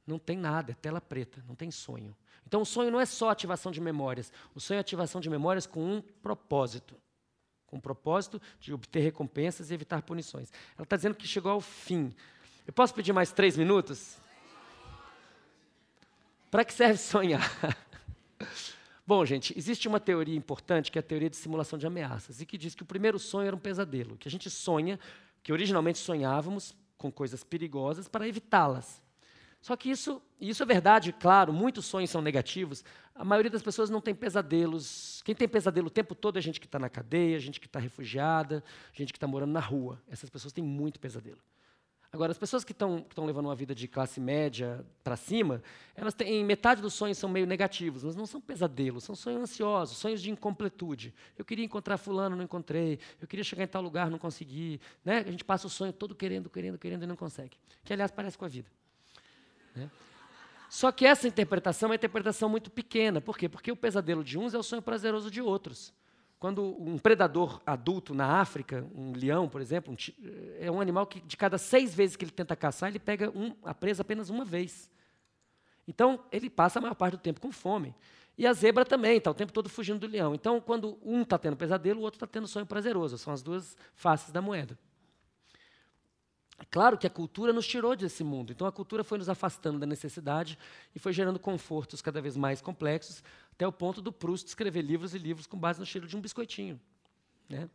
não 0.07 0.17
tem 0.17 0.35
nada, 0.35 0.71
é 0.71 0.75
tela 0.75 0.99
preta, 0.99 1.43
não 1.47 1.53
tem 1.53 1.69
sonho. 1.69 2.17
Então 2.47 2.63
o 2.63 2.65
sonho 2.65 2.89
não 2.89 2.99
é 2.99 3.05
só 3.05 3.29
ativação 3.29 3.71
de 3.71 3.79
memórias, 3.79 4.33
o 4.55 4.59
sonho 4.59 4.77
é 4.77 4.81
ativação 4.81 5.21
de 5.21 5.29
memórias 5.29 5.67
com 5.67 5.83
um 5.83 6.01
propósito. 6.01 6.95
Com 7.67 7.77
o 7.77 7.81
propósito 7.81 8.41
de 8.59 8.73
obter 8.73 9.01
recompensas 9.01 9.69
e 9.69 9.73
evitar 9.75 10.01
punições. 10.01 10.51
Ela 10.75 10.83
está 10.83 10.95
dizendo 10.95 11.13
que 11.13 11.27
chegou 11.27 11.51
ao 11.51 11.61
fim. 11.61 12.11
Eu 12.65 12.73
posso 12.73 12.93
pedir 12.95 13.13
mais 13.13 13.31
três 13.31 13.55
minutos? 13.55 14.17
Para 16.55 16.63
que 16.63 16.73
serve 16.73 16.97
sonhar? 16.97 17.51
Bom, 19.05 19.25
gente, 19.25 19.53
existe 19.57 19.89
uma 19.89 19.99
teoria 19.99 20.37
importante 20.37 20.89
que 20.89 20.97
é 20.97 21.01
a 21.01 21.03
teoria 21.03 21.29
de 21.29 21.35
simulação 21.35 21.77
de 21.77 21.85
ameaças, 21.85 22.39
e 22.39 22.45
que 22.45 22.57
diz 22.57 22.73
que 22.73 22.81
o 22.81 22.85
primeiro 22.85 23.19
sonho 23.19 23.47
era 23.47 23.55
um 23.57 23.59
pesadelo, 23.59 24.15
que 24.15 24.29
a 24.29 24.31
gente 24.31 24.49
sonha, 24.49 24.97
que 25.43 25.51
originalmente 25.51 25.97
sonhávamos 25.97 26.73
com 26.97 27.11
coisas 27.11 27.43
perigosas 27.43 28.07
para 28.07 28.25
evitá-las. 28.25 29.01
Só 29.59 29.75
que 29.75 29.89
isso, 29.89 30.21
isso 30.39 30.63
é 30.63 30.65
verdade, 30.65 31.11
claro, 31.11 31.51
muitos 31.51 31.87
sonhos 31.87 32.09
são 32.09 32.21
negativos. 32.21 32.85
A 33.13 33.25
maioria 33.25 33.51
das 33.51 33.61
pessoas 33.61 33.89
não 33.89 33.99
tem 33.99 34.15
pesadelos. 34.15 35.21
Quem 35.25 35.35
tem 35.35 35.49
pesadelo 35.49 35.87
o 35.87 35.91
tempo 35.91 36.15
todo 36.15 36.39
é 36.39 36.41
gente 36.41 36.61
que 36.61 36.67
está 36.67 36.79
na 36.79 36.87
cadeia, 36.87 37.37
gente 37.37 37.59
que 37.59 37.67
está 37.67 37.79
refugiada, 37.81 38.63
gente 38.93 39.11
que 39.11 39.17
está 39.17 39.27
morando 39.27 39.51
na 39.51 39.59
rua. 39.59 40.01
Essas 40.07 40.29
pessoas 40.29 40.53
têm 40.53 40.63
muito 40.63 41.01
pesadelo. 41.01 41.41
Agora, 42.15 42.31
as 42.31 42.37
pessoas 42.37 42.63
que 42.63 42.71
estão 42.71 43.03
levando 43.17 43.47
uma 43.47 43.55
vida 43.55 43.75
de 43.75 43.89
classe 43.89 44.21
média 44.21 44.85
para 45.03 45.17
cima, 45.17 45.61
elas 45.93 46.13
têm 46.13 46.45
metade 46.45 46.81
dos 46.81 46.93
sonhos 46.93 47.17
são 47.17 47.29
meio 47.29 47.45
negativos, 47.45 48.05
mas 48.05 48.15
não 48.15 48.25
são 48.25 48.39
pesadelos, 48.39 49.03
são 49.03 49.13
sonhos 49.13 49.41
ansiosos, 49.41 49.97
sonhos 49.97 50.21
de 50.21 50.31
incompletude. 50.31 51.13
Eu 51.37 51.43
queria 51.43 51.65
encontrar 51.65 51.97
fulano, 51.97 52.33
não 52.33 52.45
encontrei. 52.45 52.99
Eu 53.19 53.27
queria 53.27 53.43
chegar 53.43 53.65
em 53.65 53.67
tal 53.67 53.81
lugar, 53.81 54.09
não 54.09 54.17
consegui. 54.17 54.79
Né? 55.03 55.25
A 55.27 55.29
gente 55.29 55.43
passa 55.43 55.67
o 55.67 55.69
sonho 55.69 55.91
todo 55.91 56.15
querendo, 56.15 56.49
querendo, 56.49 56.77
querendo 56.77 57.03
e 57.03 57.05
não 57.05 57.17
consegue. 57.17 57.57
Que 57.83 57.91
aliás 57.91 58.11
parece 58.11 58.37
com 58.37 58.45
a 58.45 58.47
vida. 58.47 58.71
Né? 59.75 59.91
Só 60.69 60.93
que 60.93 61.05
essa 61.05 61.27
interpretação 61.27 61.87
é 61.87 61.89
uma 61.89 61.95
interpretação 61.95 62.47
muito 62.47 62.71
pequena. 62.71 63.19
Por 63.19 63.37
quê? 63.37 63.49
Porque 63.49 63.73
o 63.73 63.75
pesadelo 63.75 64.23
de 64.23 64.37
uns 64.37 64.53
é 64.53 64.57
o 64.57 64.63
sonho 64.63 64.81
prazeroso 64.81 65.29
de 65.29 65.41
outros. 65.41 65.93
Quando 66.39 66.63
um 66.81 66.97
predador 66.97 67.61
adulto 67.65 68.13
na 68.13 68.39
África, 68.39 68.85
um 68.93 69.13
leão, 69.13 69.47
por 69.47 69.61
exemplo, 69.61 69.93
um 69.93 69.97
é 70.59 70.69
um 70.69 70.81
animal 70.81 71.07
que 71.07 71.21
de 71.21 71.37
cada 71.37 71.57
seis 71.57 71.93
vezes 71.93 72.15
que 72.15 72.25
ele 72.25 72.31
tenta 72.31 72.55
caçar, 72.55 72.89
ele 72.89 72.99
pega 72.99 73.29
um, 73.29 73.55
a 73.63 73.73
presa 73.73 74.01
apenas 74.01 74.29
uma 74.29 74.43
vez. 74.43 74.91
Então, 75.87 76.23
ele 76.31 76.49
passa 76.49 76.79
a 76.79 76.81
maior 76.81 76.95
parte 76.95 77.13
do 77.13 77.19
tempo 77.19 77.39
com 77.39 77.51
fome. 77.51 77.95
E 78.37 78.45
a 78.45 78.53
zebra 78.53 78.83
também, 78.83 79.17
está 79.17 79.31
o 79.31 79.33
tempo 79.33 79.53
todo 79.53 79.69
fugindo 79.69 79.99
do 79.99 80.07
leão. 80.07 80.35
Então, 80.35 80.59
quando 80.59 80.97
um 81.01 81.21
está 81.21 81.37
tendo 81.37 81.55
pesadelo, 81.55 82.01
o 82.01 82.03
outro 82.03 82.17
está 82.17 82.27
tendo 82.27 82.47
sonho 82.47 82.65
prazeroso. 82.65 83.17
São 83.17 83.33
as 83.33 83.41
duas 83.41 83.77
faces 83.93 84.31
da 84.31 84.41
moeda. 84.41 84.77
Claro 86.71 86.97
que 86.97 87.05
a 87.05 87.09
cultura 87.09 87.51
nos 87.51 87.67
tirou 87.67 87.95
desse 87.95 88.23
mundo, 88.23 88.53
então 88.53 88.65
a 88.65 88.71
cultura 88.71 89.03
foi 89.03 89.17
nos 89.17 89.27
afastando 89.27 89.77
da 89.77 89.85
necessidade 89.85 90.57
e 90.95 90.99
foi 90.99 91.11
gerando 91.11 91.37
confortos 91.37 92.01
cada 92.01 92.21
vez 92.21 92.37
mais 92.37 92.61
complexos, 92.61 93.21
até 93.55 93.65
o 93.65 93.71
ponto 93.71 94.01
do 94.01 94.11
Proust 94.11 94.47
escrever 94.47 94.81
livros 94.81 95.15
e 95.15 95.17
livros 95.17 95.47
com 95.47 95.57
base 95.57 95.79
no 95.79 95.85
cheiro 95.85 96.07
de 96.07 96.15
um 96.15 96.21
biscoitinho. 96.21 96.79
Né? 97.49 97.69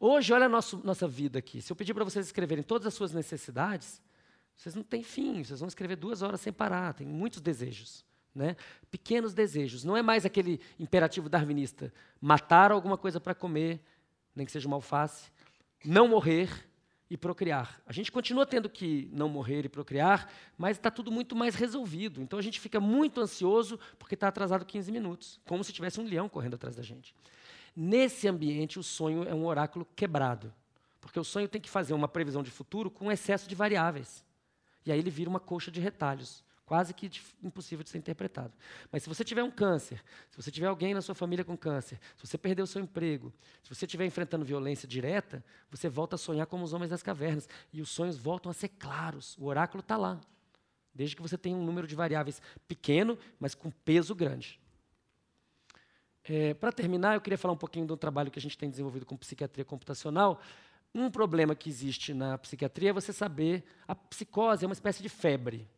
Hoje, 0.00 0.32
olha 0.32 0.46
a 0.46 0.48
nosso, 0.48 0.80
nossa 0.82 1.06
vida 1.06 1.38
aqui. 1.38 1.60
Se 1.60 1.70
eu 1.70 1.76
pedir 1.76 1.92
para 1.92 2.02
vocês 2.02 2.26
escreverem 2.26 2.64
todas 2.64 2.86
as 2.86 2.94
suas 2.94 3.12
necessidades, 3.12 4.00
vocês 4.56 4.74
não 4.74 4.82
têm 4.82 5.02
fim, 5.02 5.44
vocês 5.44 5.60
vão 5.60 5.68
escrever 5.68 5.96
duas 5.96 6.22
horas 6.22 6.40
sem 6.40 6.52
parar, 6.52 6.94
tem 6.94 7.06
muitos 7.06 7.40
desejos. 7.40 8.04
Né? 8.34 8.56
Pequenos 8.90 9.34
desejos. 9.34 9.84
Não 9.84 9.96
é 9.96 10.02
mais 10.02 10.24
aquele 10.24 10.58
imperativo 10.78 11.28
darwinista: 11.28 11.92
matar 12.18 12.72
alguma 12.72 12.96
coisa 12.96 13.20
para 13.20 13.34
comer, 13.34 13.80
nem 14.34 14.46
que 14.46 14.52
seja 14.52 14.66
uma 14.66 14.76
alface, 14.76 15.30
não 15.84 16.08
morrer 16.08 16.48
e 17.12 17.16
procriar. 17.18 17.78
A 17.86 17.92
gente 17.92 18.10
continua 18.10 18.46
tendo 18.46 18.70
que 18.70 19.10
não 19.12 19.28
morrer 19.28 19.66
e 19.66 19.68
procriar, 19.68 20.32
mas 20.56 20.78
está 20.78 20.90
tudo 20.90 21.12
muito 21.12 21.36
mais 21.36 21.54
resolvido. 21.54 22.22
Então 22.22 22.38
a 22.38 22.42
gente 22.42 22.58
fica 22.58 22.80
muito 22.80 23.20
ansioso 23.20 23.78
porque 23.98 24.14
está 24.14 24.28
atrasado 24.28 24.64
15 24.64 24.90
minutos, 24.90 25.38
como 25.44 25.62
se 25.62 25.74
tivesse 25.74 26.00
um 26.00 26.04
leão 26.04 26.26
correndo 26.26 26.54
atrás 26.54 26.74
da 26.74 26.82
gente. 26.82 27.14
Nesse 27.76 28.26
ambiente, 28.26 28.78
o 28.78 28.82
sonho 28.82 29.24
é 29.24 29.34
um 29.34 29.44
oráculo 29.44 29.86
quebrado, 29.94 30.54
porque 31.02 31.20
o 31.20 31.24
sonho 31.24 31.46
tem 31.46 31.60
que 31.60 31.68
fazer 31.68 31.92
uma 31.92 32.08
previsão 32.08 32.42
de 32.42 32.50
futuro 32.50 32.90
com 32.90 33.12
excesso 33.12 33.46
de 33.46 33.54
variáveis. 33.54 34.24
E 34.86 34.90
aí 34.90 34.98
ele 34.98 35.10
vira 35.10 35.28
uma 35.28 35.40
coxa 35.40 35.70
de 35.70 35.80
retalhos 35.82 36.42
quase 36.72 36.94
que 36.94 37.10
impossível 37.42 37.84
de 37.84 37.90
ser 37.90 37.98
interpretado. 37.98 38.54
Mas 38.90 39.02
se 39.02 39.08
você 39.10 39.22
tiver 39.22 39.42
um 39.42 39.50
câncer, 39.50 40.02
se 40.30 40.42
você 40.42 40.50
tiver 40.50 40.68
alguém 40.68 40.94
na 40.94 41.02
sua 41.02 41.14
família 41.14 41.44
com 41.44 41.54
câncer, 41.54 42.00
se 42.16 42.26
você 42.26 42.38
perdeu 42.38 42.64
o 42.64 42.66
seu 42.66 42.80
emprego, 42.80 43.30
se 43.62 43.68
você 43.68 43.84
estiver 43.84 44.06
enfrentando 44.06 44.42
violência 44.42 44.88
direta, 44.88 45.44
você 45.70 45.86
volta 45.86 46.16
a 46.16 46.18
sonhar 46.18 46.46
como 46.46 46.64
os 46.64 46.72
homens 46.72 46.88
das 46.88 47.02
cavernas. 47.02 47.46
E 47.74 47.82
os 47.82 47.90
sonhos 47.90 48.16
voltam 48.16 48.48
a 48.48 48.54
ser 48.54 48.68
claros. 48.68 49.36
O 49.36 49.44
oráculo 49.44 49.82
está 49.82 49.98
lá. 49.98 50.18
Desde 50.94 51.14
que 51.14 51.20
você 51.20 51.36
tenha 51.36 51.54
um 51.54 51.62
número 51.62 51.86
de 51.86 51.94
variáveis 51.94 52.40
pequeno, 52.66 53.18
mas 53.38 53.54
com 53.54 53.70
peso 53.70 54.14
grande. 54.14 54.58
É, 56.24 56.54
Para 56.54 56.72
terminar, 56.72 57.16
eu 57.16 57.20
queria 57.20 57.36
falar 57.36 57.52
um 57.52 57.58
pouquinho 57.58 57.84
do 57.84 57.98
trabalho 57.98 58.30
que 58.30 58.38
a 58.38 58.42
gente 58.42 58.56
tem 58.56 58.70
desenvolvido 58.70 59.04
com 59.04 59.14
psiquiatria 59.14 59.66
computacional. 59.66 60.40
Um 60.94 61.10
problema 61.10 61.54
que 61.54 61.68
existe 61.68 62.14
na 62.14 62.38
psiquiatria 62.38 62.88
é 62.88 62.92
você 62.94 63.12
saber 63.12 63.62
a 63.86 63.94
psicose 63.94 64.64
é 64.64 64.66
uma 64.66 64.72
espécie 64.72 65.02
de 65.02 65.10
febre. 65.10 65.68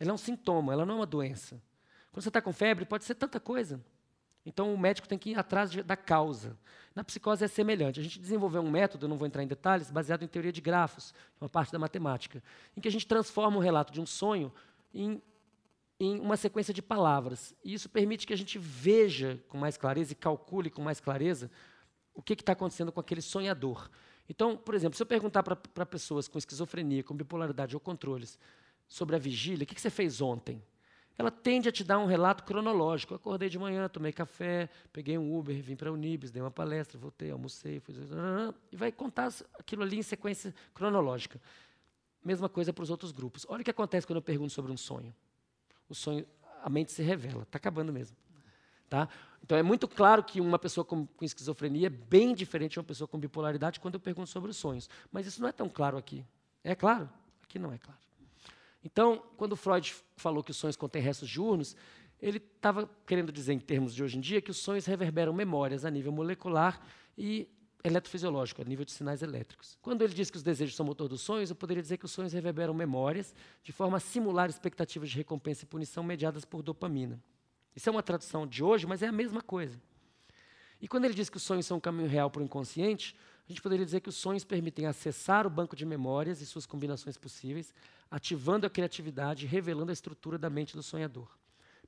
Ela 0.00 0.10
é 0.10 0.14
um 0.14 0.18
sintoma, 0.18 0.72
ela 0.72 0.86
não 0.86 0.94
é 0.94 0.96
uma 0.98 1.06
doença. 1.06 1.62
Quando 2.10 2.22
você 2.22 2.30
está 2.30 2.40
com 2.40 2.52
febre, 2.52 2.86
pode 2.86 3.04
ser 3.04 3.14
tanta 3.14 3.38
coisa. 3.38 3.80
Então, 4.44 4.72
o 4.72 4.78
médico 4.78 5.06
tem 5.06 5.18
que 5.18 5.30
ir 5.30 5.38
atrás 5.38 5.70
de, 5.70 5.82
da 5.82 5.96
causa. 5.96 6.56
Na 6.94 7.04
psicose 7.04 7.44
é 7.44 7.48
semelhante. 7.48 8.00
A 8.00 8.02
gente 8.02 8.18
desenvolveu 8.18 8.62
um 8.62 8.70
método, 8.70 9.06
não 9.06 9.18
vou 9.18 9.26
entrar 9.26 9.42
em 9.42 9.46
detalhes, 9.46 9.90
baseado 9.90 10.22
em 10.22 10.26
teoria 10.26 10.50
de 10.50 10.62
grafos, 10.62 11.14
uma 11.38 11.48
parte 11.48 11.70
da 11.70 11.78
matemática, 11.78 12.42
em 12.74 12.80
que 12.80 12.88
a 12.88 12.90
gente 12.90 13.06
transforma 13.06 13.58
o 13.58 13.60
relato 13.60 13.92
de 13.92 14.00
um 14.00 14.06
sonho 14.06 14.50
em, 14.94 15.22
em 16.00 16.18
uma 16.18 16.38
sequência 16.38 16.72
de 16.72 16.80
palavras. 16.80 17.54
E 17.62 17.74
isso 17.74 17.90
permite 17.90 18.26
que 18.26 18.32
a 18.32 18.36
gente 18.36 18.58
veja 18.58 19.38
com 19.48 19.58
mais 19.58 19.76
clareza 19.76 20.12
e 20.12 20.16
calcule 20.16 20.70
com 20.70 20.80
mais 20.80 20.98
clareza 20.98 21.50
o 22.14 22.22
que 22.22 22.32
está 22.32 22.52
acontecendo 22.52 22.90
com 22.90 23.00
aquele 23.00 23.20
sonhador. 23.20 23.90
Então, 24.28 24.56
por 24.56 24.74
exemplo, 24.74 24.96
se 24.96 25.02
eu 25.02 25.06
perguntar 25.06 25.42
para 25.42 25.86
pessoas 25.86 26.26
com 26.26 26.38
esquizofrenia, 26.38 27.04
com 27.04 27.14
bipolaridade 27.14 27.76
ou 27.76 27.80
controles 27.80 28.38
sobre 28.90 29.14
a 29.14 29.18
vigília, 29.18 29.62
o 29.62 29.66
que, 29.66 29.80
você 29.80 29.88
fez 29.88 30.20
ontem? 30.20 30.60
Ela 31.16 31.30
tende 31.30 31.68
a 31.68 31.72
te 31.72 31.84
dar 31.84 31.98
um 31.98 32.06
relato 32.06 32.42
cronológico. 32.42 33.12
Eu 33.12 33.16
acordei 33.16 33.48
de 33.48 33.58
manhã, 33.58 33.88
tomei 33.88 34.12
café, 34.12 34.68
peguei 34.92 35.16
um 35.16 35.38
Uber, 35.38 35.62
vim 35.62 35.76
para 35.76 35.90
a 35.90 35.92
Unibis, 35.92 36.30
dei 36.30 36.42
uma 36.42 36.50
palestra, 36.50 36.98
voltei, 36.98 37.30
almocei, 37.30 37.80
e 38.72 38.76
vai 38.76 38.90
contar 38.90 39.32
aquilo 39.58 39.82
ali 39.82 39.98
em 39.98 40.02
sequência 40.02 40.52
cronológica. 40.74 41.40
Mesma 42.24 42.48
coisa 42.48 42.72
para 42.72 42.82
os 42.82 42.90
outros 42.90 43.12
grupos. 43.12 43.46
Olha 43.48 43.60
o 43.60 43.64
que 43.64 43.70
acontece 43.70 44.06
quando 44.06 44.16
eu 44.16 44.22
pergunto 44.22 44.52
sobre 44.52 44.72
um 44.72 44.76
sonho. 44.76 45.14
O 45.88 45.94
sonho, 45.94 46.26
a 46.62 46.68
mente 46.68 46.90
se 46.90 47.02
revela. 47.02 47.42
Está 47.42 47.58
acabando 47.58 47.92
mesmo. 47.92 48.16
Tá? 48.88 49.08
Então 49.44 49.56
é 49.56 49.62
muito 49.62 49.86
claro 49.86 50.24
que 50.24 50.40
uma 50.40 50.58
pessoa 50.58 50.84
com, 50.84 51.06
com, 51.06 51.24
esquizofrenia 51.24 51.86
é 51.86 51.90
bem 51.90 52.34
diferente 52.34 52.72
de 52.72 52.78
uma 52.80 52.84
pessoa 52.84 53.06
com 53.06 53.18
bipolaridade 53.18 53.78
quando 53.78 53.94
eu 53.94 54.00
pergunto 54.00 54.28
sobre 54.28 54.50
os 54.50 54.56
sonhos. 54.56 54.90
Mas 55.12 55.26
isso 55.26 55.40
não 55.40 55.48
é 55.48 55.52
tão 55.52 55.68
claro 55.68 55.96
aqui. 55.96 56.24
É 56.64 56.74
claro? 56.74 57.08
Aqui 57.42 57.58
não 57.58 57.72
é 57.72 57.78
claro. 57.78 58.09
Então, 58.84 59.22
quando 59.36 59.56
Freud 59.56 59.94
falou 60.16 60.42
que 60.42 60.50
os 60.50 60.56
sonhos 60.56 60.76
contêm 60.76 61.02
restos 61.02 61.28
diurnos, 61.28 61.76
ele 62.20 62.38
estava 62.38 62.88
querendo 63.06 63.32
dizer, 63.32 63.52
em 63.52 63.58
termos 63.58 63.94
de 63.94 64.02
hoje 64.02 64.18
em 64.18 64.20
dia, 64.20 64.40
que 64.40 64.50
os 64.50 64.58
sonhos 64.58 64.86
reverberam 64.86 65.32
memórias 65.32 65.84
a 65.84 65.90
nível 65.90 66.12
molecular 66.12 66.80
e 67.16 67.48
eletrofisiológico, 67.82 68.60
a 68.60 68.64
nível 68.64 68.84
de 68.84 68.92
sinais 68.92 69.22
elétricos. 69.22 69.78
Quando 69.80 70.02
ele 70.02 70.12
diz 70.12 70.30
que 70.30 70.36
os 70.36 70.42
desejos 70.42 70.76
são 70.76 70.84
motor 70.84 71.08
dos 71.08 71.22
sonhos, 71.22 71.48
eu 71.48 71.56
poderia 71.56 71.82
dizer 71.82 71.96
que 71.96 72.04
os 72.04 72.10
sonhos 72.10 72.32
reverberam 72.32 72.74
memórias 72.74 73.34
de 73.62 73.72
forma 73.72 73.96
a 73.96 74.00
simular 74.00 74.50
expectativas 74.50 75.10
de 75.10 75.16
recompensa 75.16 75.64
e 75.64 75.66
punição 75.66 76.04
mediadas 76.04 76.44
por 76.44 76.62
dopamina. 76.62 77.18
Isso 77.74 77.88
é 77.88 77.92
uma 77.92 78.02
tradução 78.02 78.46
de 78.46 78.62
hoje, 78.62 78.86
mas 78.86 79.02
é 79.02 79.06
a 79.06 79.12
mesma 79.12 79.40
coisa. 79.40 79.80
E 80.80 80.88
quando 80.88 81.04
ele 81.04 81.14
diz 81.14 81.30
que 81.30 81.36
os 81.36 81.42
sonhos 81.42 81.66
são 81.66 81.76
um 81.76 81.80
caminho 81.80 82.08
real 82.08 82.30
para 82.30 82.42
o 82.42 82.44
inconsciente, 82.44 83.14
a 83.50 83.52
gente 83.52 83.62
poderia 83.62 83.84
dizer 83.84 84.00
que 84.00 84.08
os 84.08 84.14
sonhos 84.14 84.44
permitem 84.44 84.86
acessar 84.86 85.46
o 85.46 85.50
banco 85.50 85.74
de 85.74 85.84
memórias 85.84 86.40
e 86.40 86.46
suas 86.46 86.66
combinações 86.66 87.16
possíveis, 87.16 87.74
ativando 88.08 88.66
a 88.66 88.70
criatividade 88.70 89.44
e 89.44 89.48
revelando 89.48 89.90
a 89.90 89.92
estrutura 89.92 90.38
da 90.38 90.48
mente 90.48 90.76
do 90.76 90.82
sonhador. 90.82 91.28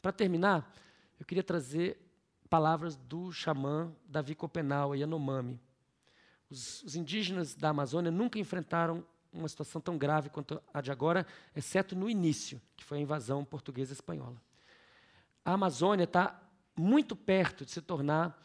Para 0.01 0.11
terminar, 0.11 0.75
eu 1.21 1.25
queria 1.25 1.45
trazer 1.45 1.99
palavras 2.51 2.97
do 2.97 3.31
xamã 3.31 3.95
Davi 4.09 4.35
Copenau, 4.35 4.97
Yanomami. 4.97 5.61
Os, 6.51 6.83
os 6.83 6.97
indígenas 6.97 7.55
da 7.55 7.69
Amazônia 7.69 8.11
nunca 8.11 8.39
enfrentaram 8.39 9.05
uma 9.33 9.49
situação 9.49 9.81
tão 9.81 9.97
grave 9.97 10.29
quanto 10.29 10.61
a 10.75 10.81
de 10.81 10.91
agora, 10.91 11.25
exceto 11.55 11.95
no 11.95 12.11
início, 12.11 12.61
que 12.77 12.85
foi 12.85 12.99
a 12.99 13.01
invasão 13.01 13.45
portuguesa 13.45 13.93
espanhola 13.93 14.43
a 15.45 15.53
Amazônia 15.53 16.05
está 16.05 16.41
muito 16.77 17.15
perto 17.17 17.65
de 17.65 17.73
se 17.73 17.83
tornar 17.83 18.41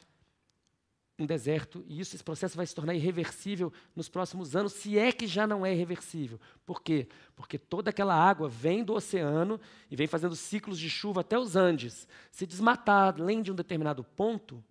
um 1.19 1.25
deserto, 1.25 1.83
e 1.87 1.99
isso, 1.99 2.15
esse 2.15 2.23
processo 2.23 2.55
vai 2.55 2.65
se 2.65 2.75
tornar 2.75 2.93
irreversível 2.93 3.73
nos 3.95 4.07
próximos 4.07 4.55
anos, 4.55 4.73
se 4.73 4.99
é 4.99 5.11
que 5.11 5.25
já 5.25 5.47
não 5.47 5.65
é 5.65 5.73
irreversível. 5.73 6.39
Por 6.65 6.81
quê? 6.81 7.07
Porque 7.35 7.57
toda 7.57 7.89
aquela 7.89 8.13
água 8.13 8.47
vem 8.47 8.83
do 8.83 8.93
oceano 8.93 9.59
e 9.89 9.95
vem 9.95 10.05
fazendo 10.05 10.35
ciclos 10.35 10.77
de 10.77 10.89
chuva 10.89 11.21
até 11.21 11.37
os 11.37 11.55
Andes. 11.55 12.07
Se 12.31 12.45
desmatar 12.45 13.15
além 13.19 13.41
de 13.41 13.51
um 13.51 13.55
determinado 13.55 14.03
ponto, 14.03 14.63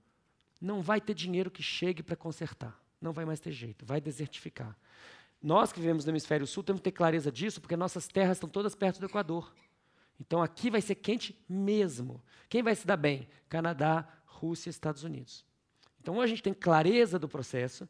não 0.61 0.80
vai 0.80 1.00
ter 1.00 1.14
dinheiro 1.14 1.50
que 1.50 1.62
chegue 1.62 2.02
para 2.02 2.14
consertar. 2.14 2.80
Não 3.00 3.12
vai 3.12 3.24
mais 3.24 3.40
ter 3.40 3.50
jeito, 3.50 3.85
vai 3.85 4.00
desertificar. 4.00 4.76
Nós 5.42 5.72
que 5.72 5.80
vivemos 5.80 6.04
no 6.04 6.12
hemisfério 6.12 6.46
sul 6.46 6.62
temos 6.62 6.80
que 6.80 6.85
ter 6.85 6.92
clareza 6.92 7.30
disso, 7.30 7.61
porque 7.61 7.76
nossas 7.76 8.06
terras 8.06 8.37
estão 8.37 8.48
todas 8.48 8.74
perto 8.74 9.00
do 9.00 9.06
Equador. 9.06 9.52
Então 10.20 10.42
aqui 10.42 10.70
vai 10.70 10.80
ser 10.80 10.94
quente 10.94 11.37
mesmo. 11.48 12.22
Quem 12.48 12.62
vai 12.62 12.74
se 12.74 12.87
dar 12.87 12.96
bem? 12.96 13.28
Canadá, 13.48 14.09
Rússia, 14.24 14.70
Estados 14.70 15.02
Unidos. 15.02 15.44
Então 16.07 16.14
ou 16.14 16.21
a 16.21 16.27
gente 16.29 16.40
tem 16.40 16.55
clareza 16.55 17.19
do 17.19 17.29
processo, 17.29 17.88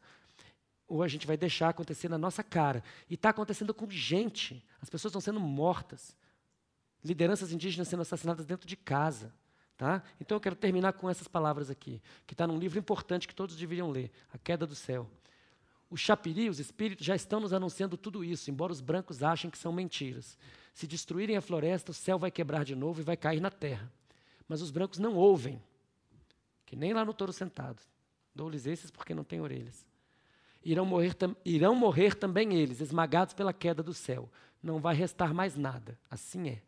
ou 0.87 1.03
a 1.03 1.07
gente 1.07 1.27
vai 1.27 1.37
deixar 1.37 1.69
acontecer 1.69 2.09
na 2.09 2.17
nossa 2.17 2.41
cara. 2.41 2.83
E 3.07 3.13
está 3.13 3.29
acontecendo 3.29 3.75
com 3.75 3.87
gente. 3.91 4.65
As 4.81 4.89
pessoas 4.89 5.11
estão 5.11 5.21
sendo 5.21 5.39
mortas. 5.39 6.17
Lideranças 7.03 7.51
indígenas 7.51 7.87
sendo 7.87 8.01
assassinadas 8.01 8.47
dentro 8.47 8.67
de 8.67 8.75
casa. 8.75 9.31
Tá? 9.77 10.01
Então 10.19 10.35
eu 10.35 10.41
quero 10.41 10.55
terminar 10.55 10.93
com 10.93 11.07
essas 11.07 11.27
palavras 11.27 11.69
aqui, 11.69 12.01
que 12.25 12.33
está 12.33 12.47
num 12.47 12.57
livro 12.57 12.79
importante 12.79 13.27
que 13.27 13.35
todos 13.35 13.55
deveriam 13.55 13.91
ler, 13.91 14.09
A 14.33 14.37
Queda 14.39 14.65
do 14.65 14.73
Céu. 14.73 15.07
Os 15.87 15.99
chapiri, 15.99 16.49
os 16.49 16.59
espíritos, 16.59 17.05
já 17.05 17.15
estão 17.15 17.39
nos 17.39 17.53
anunciando 17.53 17.97
tudo 17.97 18.23
isso, 18.23 18.49
embora 18.49 18.73
os 18.73 18.81
brancos 18.81 19.21
achem 19.21 19.51
que 19.51 19.59
são 19.59 19.71
mentiras. 19.71 20.39
Se 20.73 20.87
destruírem 20.87 21.37
a 21.37 21.41
floresta, 21.41 21.91
o 21.91 21.93
céu 21.93 22.17
vai 22.17 22.31
quebrar 22.31 22.65
de 22.65 22.73
novo 22.73 22.99
e 22.99 23.03
vai 23.03 23.15
cair 23.15 23.39
na 23.39 23.51
terra. 23.51 23.91
Mas 24.47 24.63
os 24.63 24.71
brancos 24.71 24.97
não 24.97 25.13
ouvem, 25.13 25.61
que 26.65 26.75
nem 26.75 26.93
lá 26.93 27.05
no 27.05 27.13
touro 27.13 27.31
sentado. 27.31 27.79
Dou-lhes 28.37 28.67
esses 28.67 28.91
porque 28.91 29.15
não 29.15 29.23
têm 29.23 29.41
orelhas. 29.41 29.83
Irão 30.63 30.85
morrer, 30.85 31.15
irão 31.43 31.73
morrer 31.73 32.13
também 32.13 32.53
eles, 32.53 32.79
esmagados 32.79 33.33
pela 33.33 33.51
queda 33.51 33.81
do 33.81 33.95
céu. 33.95 34.29
Não 34.61 34.79
vai 34.79 34.93
restar 34.93 35.33
mais 35.33 35.55
nada. 35.55 35.97
Assim 36.07 36.49
é. 36.49 36.61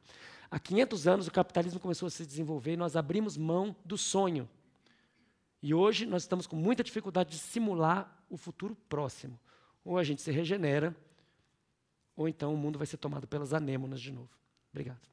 Há 0.50 0.60
500 0.60 1.08
anos 1.08 1.28
o 1.28 1.32
capitalismo 1.32 1.80
começou 1.80 2.08
a 2.08 2.10
se 2.10 2.26
desenvolver 2.26 2.74
e 2.74 2.78
nós 2.78 2.96
abrimos 2.96 3.38
mão 3.38 3.76
do 3.86 4.00
sonho. 4.00 4.50
E 5.62 5.72
hoje 5.72 6.08
nós 6.08 6.24
estamos 6.24 6.48
com 6.48 6.56
muita 6.56 6.84
dificuldade 6.84 7.30
de 7.30 7.38
simular 7.38 8.20
o 8.32 8.36
futuro 8.36 8.76
próximo. 8.90 9.40
Ou 9.86 10.00
a 10.00 10.04
gente 10.04 10.24
se 10.24 10.32
regenera, 10.32 10.96
ou 12.16 12.28
então 12.28 12.52
o 12.52 12.58
mundo 12.58 12.80
vai 12.80 12.88
ser 12.88 12.98
tomado 12.98 13.28
pelas 13.28 13.54
anêmonas 13.54 14.02
de 14.02 14.12
novo. 14.12 14.32
Obrigado. 14.72 15.08